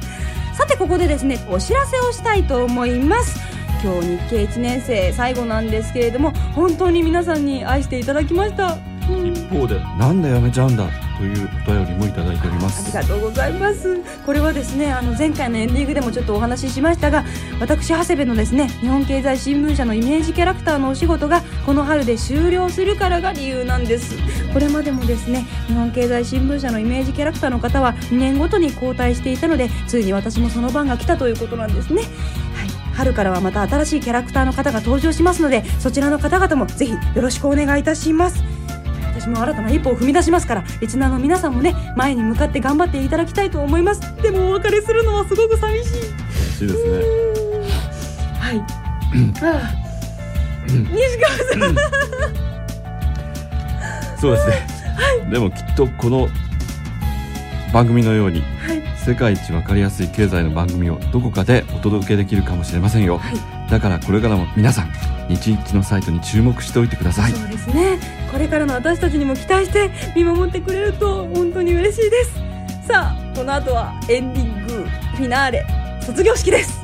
[0.57, 3.40] さてここでですねお知らせをしたいと思います。
[3.83, 9.27] 今日日経1年生最後なんですけれども本当に皆さんに愛していただきました、うん。
[9.29, 9.79] 一方で。
[9.99, 12.96] なんでやめちゃうんだというお便りもいただいております。
[12.96, 13.09] あり。
[13.09, 14.00] がとうございます。
[14.24, 17.24] これはですねあの前回のエンディングでもちょっとお話ししましたが
[17.61, 24.16] 私長谷部のですね日本経済新聞社のイメージキャラクターのお仕事がこの春で終了するからが理由なんです。
[24.52, 32.02] これまでもですね日本経済新聞社のイメージキャラクターの方は2年ごとに交代していたのでついに私もその番が来たということなんですね。
[32.94, 38.56] 春からはまた新しいキャラクターの方が登場しますのでそちらの方々もぜひよろしくお願いいたします。
[39.27, 44.01] 私も新たな一歩を踏み出しますからリスナーの皆さんもね前に向かって頑張っていただきたいと思います。
[44.23, 45.91] でもお別れするのはすごく寂しい。
[45.91, 46.05] 嬉
[46.59, 46.91] しいですね。
[48.39, 48.62] はい。
[49.12, 49.57] 西川
[51.37, 51.77] さん。
[54.21, 54.69] そうですね。
[55.29, 56.29] でもきっとこの
[57.73, 58.83] 番組のようにはい。
[59.05, 63.21] 世界一わかりやすい経済の番組をどこかでお届けできるかもしれませんよ。
[63.70, 64.92] だからこれからも皆さん
[65.29, 67.33] 日一のサイトに注目しておいてください。
[67.33, 67.98] そうですね。
[68.31, 72.35] これからの私たちにも期待して見守ってくれると本当に嬉しいです。
[72.87, 74.72] さあこの後はエンディング
[75.16, 75.66] フィナーレ
[76.00, 76.81] 卒業式です。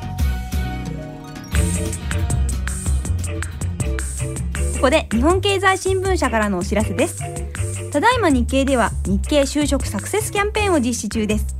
[4.75, 7.23] ここで日本経済新聞社からのお知らせです。
[7.93, 11.52] ただいま日経では日経就職サクセスキャンペーンを実施中です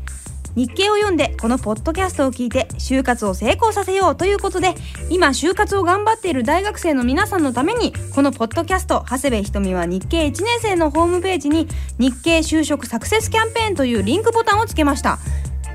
[0.55, 4.75] 日経を読んでこのポッドキャストを聞いて就活を成功させようということで
[5.09, 15.17] 今就活を頑張っている大学生の皆さんのためにこのポッドキャスト長谷部ひとみは日経1年生のホームページに日経就職サクセスキャンペーンというリンクボタンをつけました。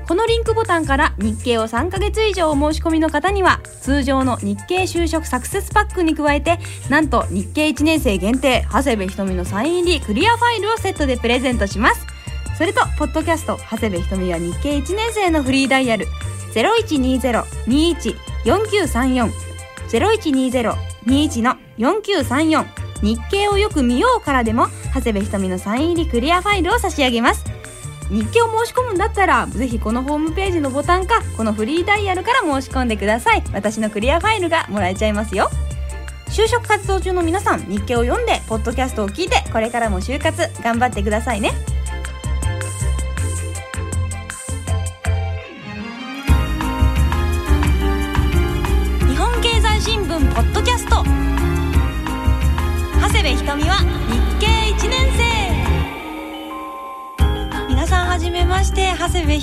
[0.07, 6.57] このリンクボタンから日経を3ヶ月以上お申し込みの方には通常の日経就職サクセスパックに加えて
[6.89, 12.18] なんと日経1年生限定長谷部ひとみのサイン入りクリアファイルをセットでプレゼントします。
[12.59, 16.07] それとポッドキャスト長谷部ひとみは日経1年生のフリーダイヤル
[16.53, 19.31] 0120-21-4934
[19.87, 22.65] 0120-21の4934
[23.01, 27.45] 日経をよく見ようからでも長谷部ひとみのサイン入りクリアファイルを差し上げます。
[28.09, 33.43] 日経を申し込むんだったらぜひこのホームページのボタンかこのフリーダイヤルから申し込んでください。
[33.53, 35.49] 私のクリアファイルがもらえちゃいますよ。
[36.27, 41.53] 就職活動中の皆さん日経を読んでポッドキャストを聞いてこれからも就活頑張ってくださいね。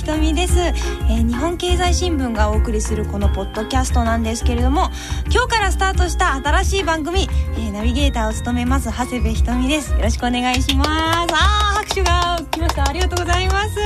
[0.06, 4.90] とみです、えー日本経済新聞がお送りするこのポッドキャストなんですけれども
[5.32, 9.92] 今日からスタートした新しい番組、えーナビゲーターを務めます長谷部ひとみです。
[9.92, 10.88] よろしくお願いします。
[10.88, 12.88] あー拍手が来ました。
[12.88, 13.78] ありがとうございます。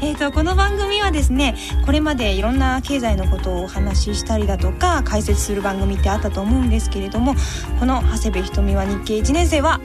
[0.00, 7.34] えっ、とこの番組はですねこれまでいろんな経済のことをお話ししたりだとか解説する番組ってあったと思うんですけれども
[7.78, 9.80] この長谷部ひとみは日経1年生は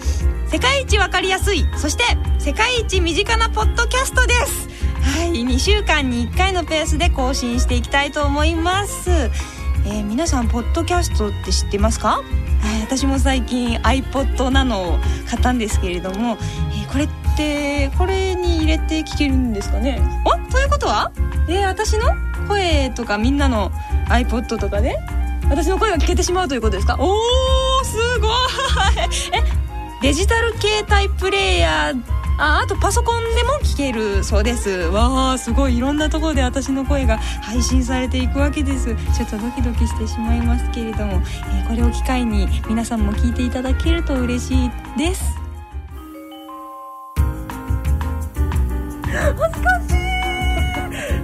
[0.47, 2.03] 世界一わかりやすいそして
[2.39, 4.70] 世界一身近なポッドキャストです。
[5.03, 5.31] はい。
[5.43, 12.21] 2週間に1回のペースで更新していきたいと思います、えー皆さんポッドキャストって知ってますか、
[12.63, 14.99] えー私も最近 iPod なのを
[15.29, 20.01] 買ったんですけれども、えーこれってこれに入れて聞けるんですかね？
[20.25, 20.51] お？
[20.51, 21.11] ということは？
[21.47, 22.07] えー私の？
[22.47, 23.71] 声とかみんなの
[24.09, 24.97] iPod とかで？
[25.49, 26.97] 私の声が聞けてしまうということですか？
[26.99, 28.31] おーすごい。
[29.39, 29.43] え
[30.01, 34.69] デジタル携帯プレイヤーああとパソコンでも聞けるそうです。
[34.69, 35.77] わあすごい。
[35.77, 38.95] いろんなところで私の声が配信されていくわけです。
[39.15, 45.23] ちょっとドキドキしてしまいますけれども、えーこれを機会に皆さんも聞いていただけると嬉しいです。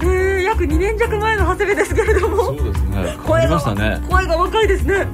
[0.03, 3.99] えー約2年弱前の長谷部ですけれどそもうですね。
[3.99, 4.07] ね。
[4.07, 5.07] 声が若いですね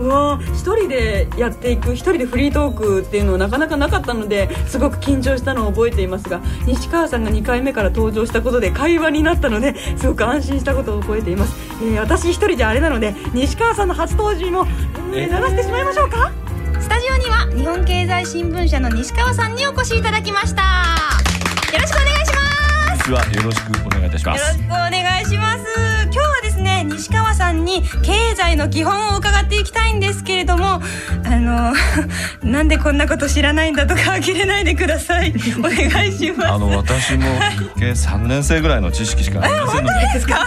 [0.00, 14.66] うわー一人でやっていく一人でフリートークっていうのはなかなかなかったのですごく緊張したのを覚えていますが西川さんが2回目から登場したことで会話になったのですごく安心したことを覚えています、えー私一人じゃあれなので西川さんの初登場も、
[15.14, 16.32] えー流してしまいましょうか？
[16.80, 20.62] スタジオには日本経済新聞社の西川さんにお越しいただきました。
[21.72, 23.04] よろしくお願いします。
[23.04, 23.24] 実は。
[23.26, 24.40] よろしくお願いいたします。
[24.40, 25.89] よろしくお願いします
[27.00, 30.80] 西川さんに経済の基本を伺っていきたいんですけれどもあ
[31.30, 31.72] の
[32.44, 35.32] なんでこんなこと知らないんだとか呆れないでください。
[35.58, 36.52] お願いします。
[36.52, 37.24] あの私も
[37.74, 40.00] 日経三年生ぐらいの知識しかありませんので。
[40.12, 40.44] ですか？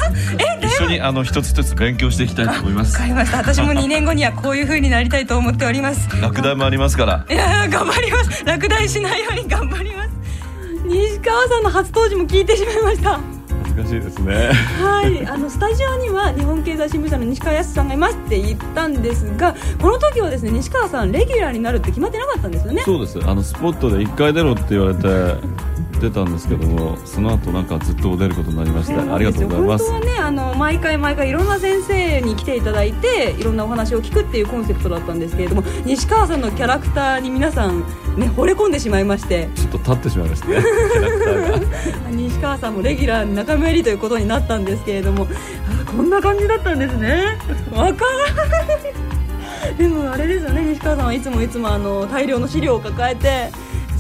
[0.62, 2.94] え一緒にあの一つ一つ勉強していきたいと思います。
[2.94, 6.08] わかりました私も2年後にはこういう風になりたいと思っております。
[6.22, 7.26] 落第もありますから。
[7.30, 8.46] いやー頑張ります。
[8.46, 10.10] 落第しないように頑張ります。
[10.86, 13.33] 西川さんの初登場も聞いてしまいました
[13.76, 14.52] 恥ずかしいですね。
[14.82, 22.84] はい、あのスタジオには日本経済新聞社の西川康さんがいますって言ったんですがこの時はですね西川さんレギュラーになるって決まってなかったんですよね。
[22.84, 23.20] そうです。
[23.24, 25.04] あのスポットで一回出ろって言われて
[26.00, 29.90] 出たんですけどもその後なんかずっと出ることになりましてありがとうございます。
[29.90, 37.80] 本当はねあの毎回毎回いろんな先生に来ていただいていろんなお話を聞くっていうコンセプトだったんですけれども西川さんのキャラクターに皆さん
[38.18, 39.50] ね惚れ込んでしまいまして。
[39.56, 40.56] ちょっと立ってしまいましたね
[40.94, 41.52] キャラクター
[42.06, 42.10] が。
[42.12, 45.28] 西川さんもレギュラーに仲間入りということになったんですけれども
[45.70, 47.38] あこんな感じだったんですね。
[47.72, 48.94] わからない。
[49.78, 53.50] でもあれですよね西川さんはいつもいつもあの大量の資料を抱えて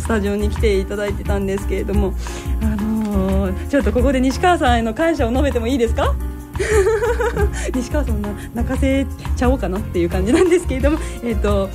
[0.04, 2.14] スタジオに来ていただいてたんですけれども
[2.62, 6.14] あのーちょっとここで西川さんへの感謝を述べてもいいですか？
[7.74, 11.70] 西川さんの泣かせちゃおうかなっていう感じなんですけれどもえっ、と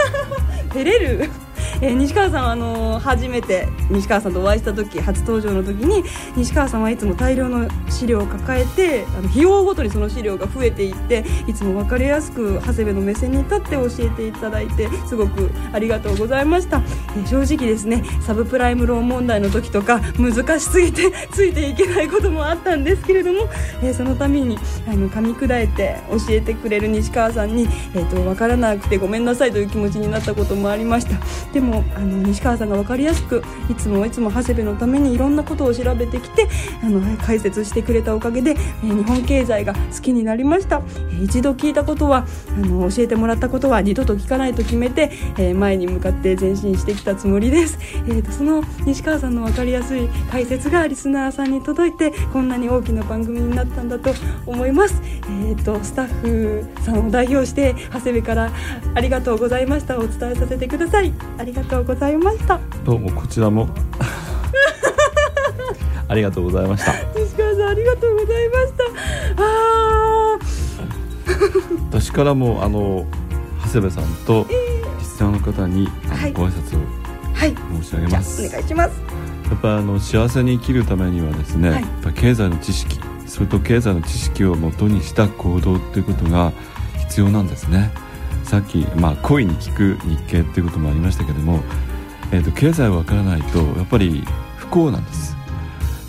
[0.72, 1.28] 照れる、
[1.82, 6.02] えー西川さんはあのー初めて西川さんとお会いした時初登場の時に
[6.34, 23.48] 西川さんはいつも大量の資料を抱えてあの費用ごとにその資料が増えていっていつも分かりやすく長谷部の目線に立って教えていただいてすごくありがとうございました、えー正直ですねサブプライムローン問題の時とか難しすぎてついていけないこともあったんですけれども、
[23.82, 27.64] えーそのためにあの噛み砕いて教えてくれる西川さんに、
[27.94, 31.16] えー、と分からなくてごめんなさいという気持ちになったこともありました。
[31.52, 36.48] でもあの西川さんが分かりやすくいつもいつも長谷部のためにいろんなことを調べてきて
[36.82, 54.14] あの解説してくれたおかげで、えー日本経済が好きになりました、え一度聞いたことはあの教えてもらったことは二度と聞かないと決めて、えー前に向かって前進してきたつもりです、えーとその西川さんの分かりやすい解説がリスナーさんに届いてこんなに大きな番組になったんだと
[54.46, 58.52] 思います、えー、とスタッフさんを代表して長谷部から
[58.94, 59.98] ありがとうございました。
[59.98, 61.12] お伝えさせてください。
[61.38, 62.60] ありがとうございました。
[62.84, 63.68] どうもこちらも。
[66.08, 66.92] ありがとうございました。
[67.18, 68.84] 西川さんありがとうございました。
[69.42, 70.46] あー。
[72.00, 73.06] 私からもあの
[73.64, 76.32] 長谷部さんとリスナーの方にあのはい。
[76.32, 76.80] ご挨拶を
[77.34, 77.54] はい。
[77.82, 78.90] 申し上げます、お願いします。
[79.50, 81.82] やっぱりあの幸せに生きるためにはですね、はい。
[81.82, 86.52] やっぱ経済の知識それと経済の知識をもとにした行動っていうことが
[86.98, 87.90] 必要なんですね
[88.46, 91.60] さっき、まあ、恋に聞く日経っていうこともありましたけども、
[92.32, 94.24] えー、と経済をわからないとやっぱり
[94.56, 95.36] 不幸なんです。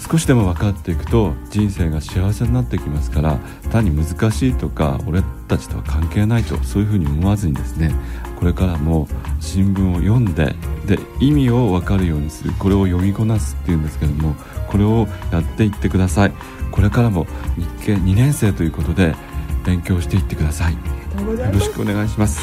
[0.10, 3.40] 少しでも分かっていくと人生が幸せになってきますから
[3.72, 7.94] 単に難しいとか俺たちとは関係ないとそういうふうに思わずにですね
[8.40, 9.10] これからも
[9.42, 14.34] 新聞を読んでで意味を分かるようにするこれを読みこなすっていうんですけども
[14.70, 16.34] これをやっていってください。
[16.72, 17.26] これからも
[17.58, 19.16] 日経2年生ということで
[19.66, 20.97] 勉強していってください。
[21.28, 21.60] ございます。
[21.60, 22.40] ろしくお願いします、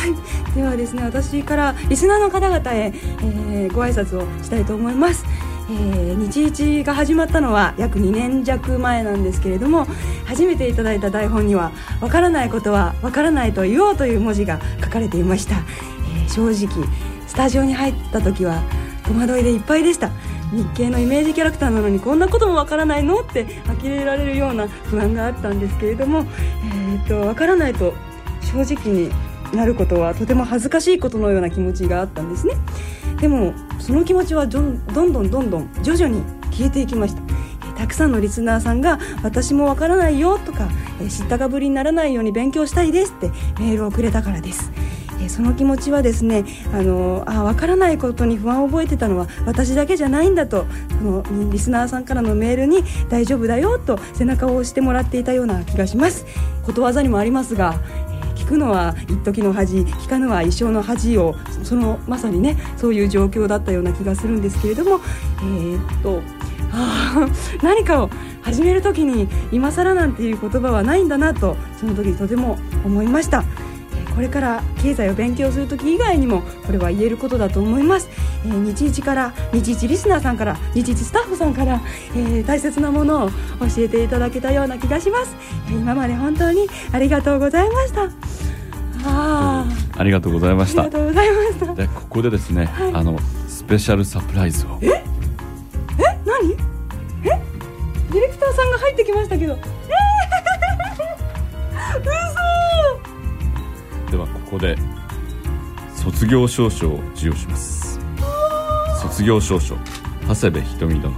[0.54, 5.24] ではですね私からリスナーの方々へ、えーご挨拶をしたいと思います、
[5.70, 9.86] えー日一が始まったのは約2年弱前なんですけれども
[10.26, 16.86] 初めていただいた台本には「わからないことはわからないと言おう」という文字が書かれていました、えー正直
[17.26, 18.62] スタジオに入った時は
[19.06, 20.10] 戸惑いでいっぱいでした。
[20.52, 23.20] 日系のイメージキャラクターなのにこんなこともわからないの？
[23.20, 23.44] って
[23.82, 26.24] 呆れられるような不安があったんですけれども、
[26.64, 27.94] えー、とわからないと
[28.54, 29.10] 正直に
[29.52, 32.54] なることはとても恥ずかしいことのような気持ちがあったんですね。
[33.20, 37.22] でもその気持ちはどんどんどんどん徐々に消えていきました。
[37.76, 40.68] たくさんのリスナーさんが「私もわからないよ」とか
[41.08, 44.70] 「知ったかぶりにならないように勉強したいです」ってメールをくれたからです。
[45.28, 46.44] その気持ちはですね
[46.74, 56.26] あのあ分からないことに不安を覚えてたのは私だけじゃないんだとそのリスナーさんからのメールに「大丈夫だよ」と背中を押してもらっていたような気がします。
[56.64, 57.74] ことわざにもありますが
[58.44, 65.00] 聞くのは一時の恥聞かぬは一生の恥をそのまさにねそういう状況だったような気がするんですけれども
[65.38, 66.22] えー、っと
[66.70, 67.26] あ
[67.62, 68.10] 何かを
[68.42, 73.44] 始める時に今更なんていう言葉はないんだなとその時とても思いました。
[74.14, 78.08] これから経済を勉強する時以外にもこれは言えることだと思います、
[78.46, 81.80] えー、日一から日一リスナーさんから日一スタッフさんから、
[82.14, 83.36] えー、大切なものを教
[83.78, 85.34] えていただけたような気がします、
[85.68, 88.08] えー、今まで本当にありがとうございました。
[89.06, 89.66] あ
[89.98, 90.82] ありがとうございました。
[90.82, 91.74] ありがとうございました。
[91.74, 94.78] でここでですね、はい、あのスペシャルサプライズを。
[94.80, 94.86] え？
[94.86, 95.04] え？
[96.24, 96.52] 何？
[96.52, 96.56] え？
[98.10, 99.52] ディレクターさんが入ってきましたけど。
[99.52, 102.23] えー、嘘
[104.14, 104.76] ではここで
[105.96, 107.98] 卒業証書を授与します。
[109.02, 109.76] 卒業証書
[110.28, 111.12] 長谷部瞳殿。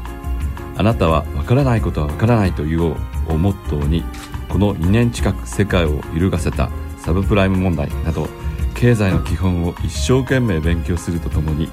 [0.79, 2.97] あなたは分からないことは分からないというを
[3.37, 4.03] モットーに
[4.49, 8.29] この2年近く世界を揺るがせたサブプライム問題など
[8.75, 11.69] 経済の基本を一生懸命勉強するとともに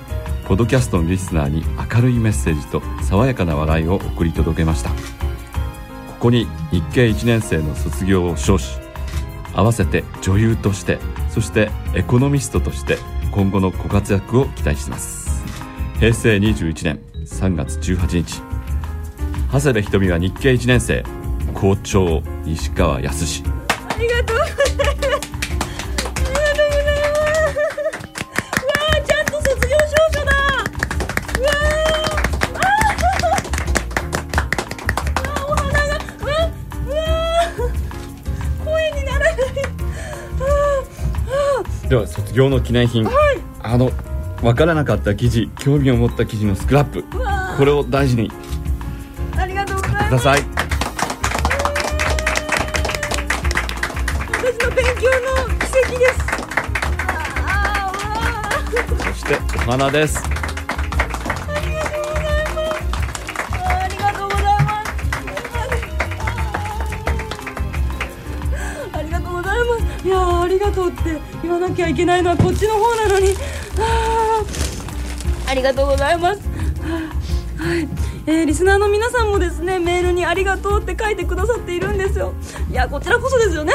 [0.45, 1.63] ポドキャストのリスナーに
[1.93, 4.89] 明るいメッセージと爽やかな笑いを送り届けました。
[4.89, 4.95] こ
[6.27, 8.82] こに日系1年生の卒業を称し
[9.53, 10.99] 合わせて女優として
[11.29, 12.97] そしてエコノミストとして
[13.31, 15.23] 今後のご活躍を期待します。
[15.99, 18.41] 平成21年3月18日
[19.51, 21.03] 長谷部瞳は日系1年生
[21.53, 23.62] 校長西川康
[41.93, 43.13] では卒業の記念品、はい、
[43.61, 43.91] あの
[44.41, 47.03] 分からなかった記事興味を持った記事のスクラップ。
[47.55, 48.31] これを大事に。
[49.37, 50.07] ありがとうございます。
[50.07, 50.41] ください。
[54.31, 56.23] 私の勉強の奇跡です。
[59.03, 60.42] そしてお花です
[71.67, 73.33] なきゃいけないのはこっちの方なのに。
[75.47, 76.41] ありがとうございます。
[77.57, 77.87] はい。
[78.25, 82.33] えー、リスナーの皆さんもですねメールにありがとうって書いてくださっているんですよ。
[82.69, 83.73] いやこちらこそですよね。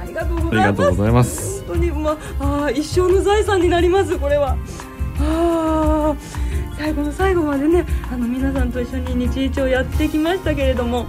[0.00, 0.56] ありがとうございます。
[0.56, 1.64] ありがとうございます。
[1.66, 4.56] 本当にまあ一生の財産になりますこれは。
[5.20, 6.14] あ
[6.76, 11.06] 最後の最後までねあの皆さんと一緒に日一をやってきましたけれども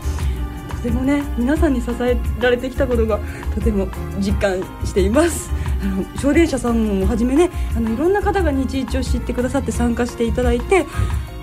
[0.69, 3.19] とてもね皆さんに支えられてきたことが
[3.55, 3.87] とても
[4.19, 5.49] 実感しています
[5.83, 10.85] あの小電車さんをはじめねあのいろんな方が日一を知ってくださって参加していただいて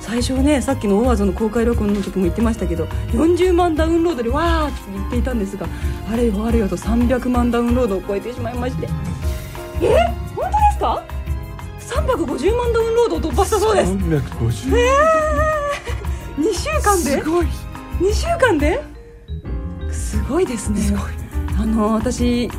[0.01, 5.67] 最初ねさっきの大技の公開録音の時も言ってましたけど40万ダウンロードでわーって言っていたんですが
[6.11, 8.89] あれよあれよと300万ダウンロードを超えてしまいまして。
[9.83, 9.97] え？
[10.35, 11.05] 本当ですか
[11.81, 13.93] ？350万ダウンロードを突破したそうです。
[13.93, 17.23] 350えー、2週間で？
[17.23, 17.47] すごい。
[18.01, 18.81] 2週間で？
[19.93, 20.81] すごいですね。
[21.59, 22.51] あの私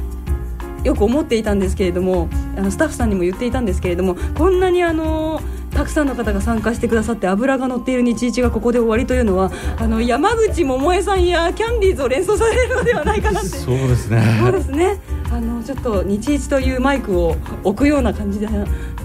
[0.84, 13.50] よく思っていたんですけれどもあのスタッフさんにも言っていたんですけれどもこんなにあのたくさんの方が参加してくださって油が乗っている日一がここで終わりというのはあの山口百恵さんやキャンディーズを連想されるのではないかなって。
[13.50, 14.40] そうですね。
[14.42, 15.00] そうですね。
[15.32, 18.50] あのちょっと日一というマイクを置くような感じな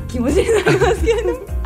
[0.09, 1.39] 気持ちになりますけれども。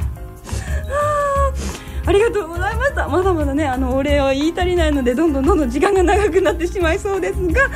[2.07, 3.09] ありがとうございました。
[3.09, 7.71] まだまだねあのお礼を言い足りないのでどんどんどんどん時間が長くなってしまいそうですが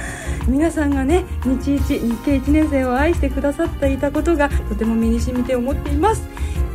[0.47, 6.23] 皆さんがね日一日系1年生を愛してくださっていたことがとても身に染みて思っています。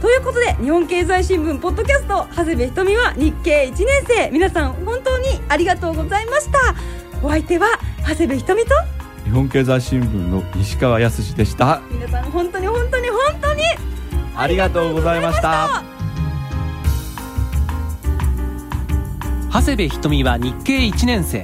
[0.01, 4.31] ということで日本経済新聞ポッドキャスト長谷部ひとみは日系1年生。
[4.31, 6.75] 皆さん本当にありがとうございました。
[7.21, 7.67] お相手は
[8.07, 8.73] 長谷部ひとみと
[9.25, 11.81] 日本経済新聞の西川康でした。
[11.91, 13.61] 皆さん本当に本当に本当に
[14.35, 15.83] ありがとうございました。
[19.51, 21.43] 長谷部ひとみは日系1年生。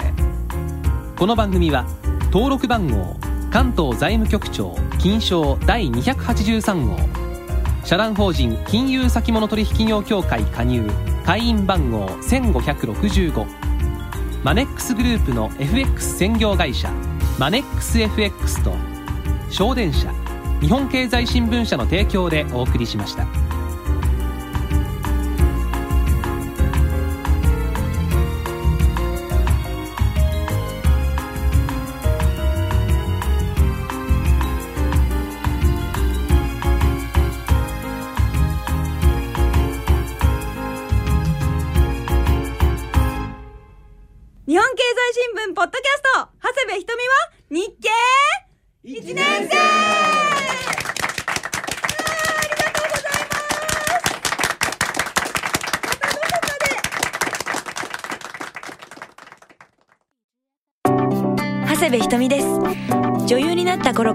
[1.18, 1.86] この番組は
[2.32, 3.16] 登録番号
[3.52, 6.98] 関東財務局長金賞第283号。
[7.86, 10.90] 社団法人金融先物取引業協会加入
[11.24, 13.46] 会員番号1565
[14.44, 16.92] マネックスグループの FX 専業会社
[17.38, 18.74] マネックス FX と
[19.50, 20.12] 小電車
[20.62, 23.55] 日本経済新聞社の提供でお送りしました。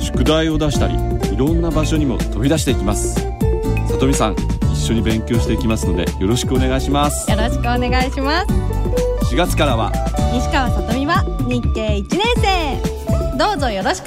[0.00, 0.94] 宿題を出したり
[1.32, 3.14] いろんな場所にも飛び出していきます。
[3.14, 4.36] さとみさん
[4.72, 7.30] 一緒に勉強していきますのでよろしくお願いします。
[7.30, 8.52] よろしくお願いします。
[9.32, 9.92] 4月からは
[10.32, 13.36] 西川さとみは日経1年生。
[13.36, 14.06] どうぞよろしく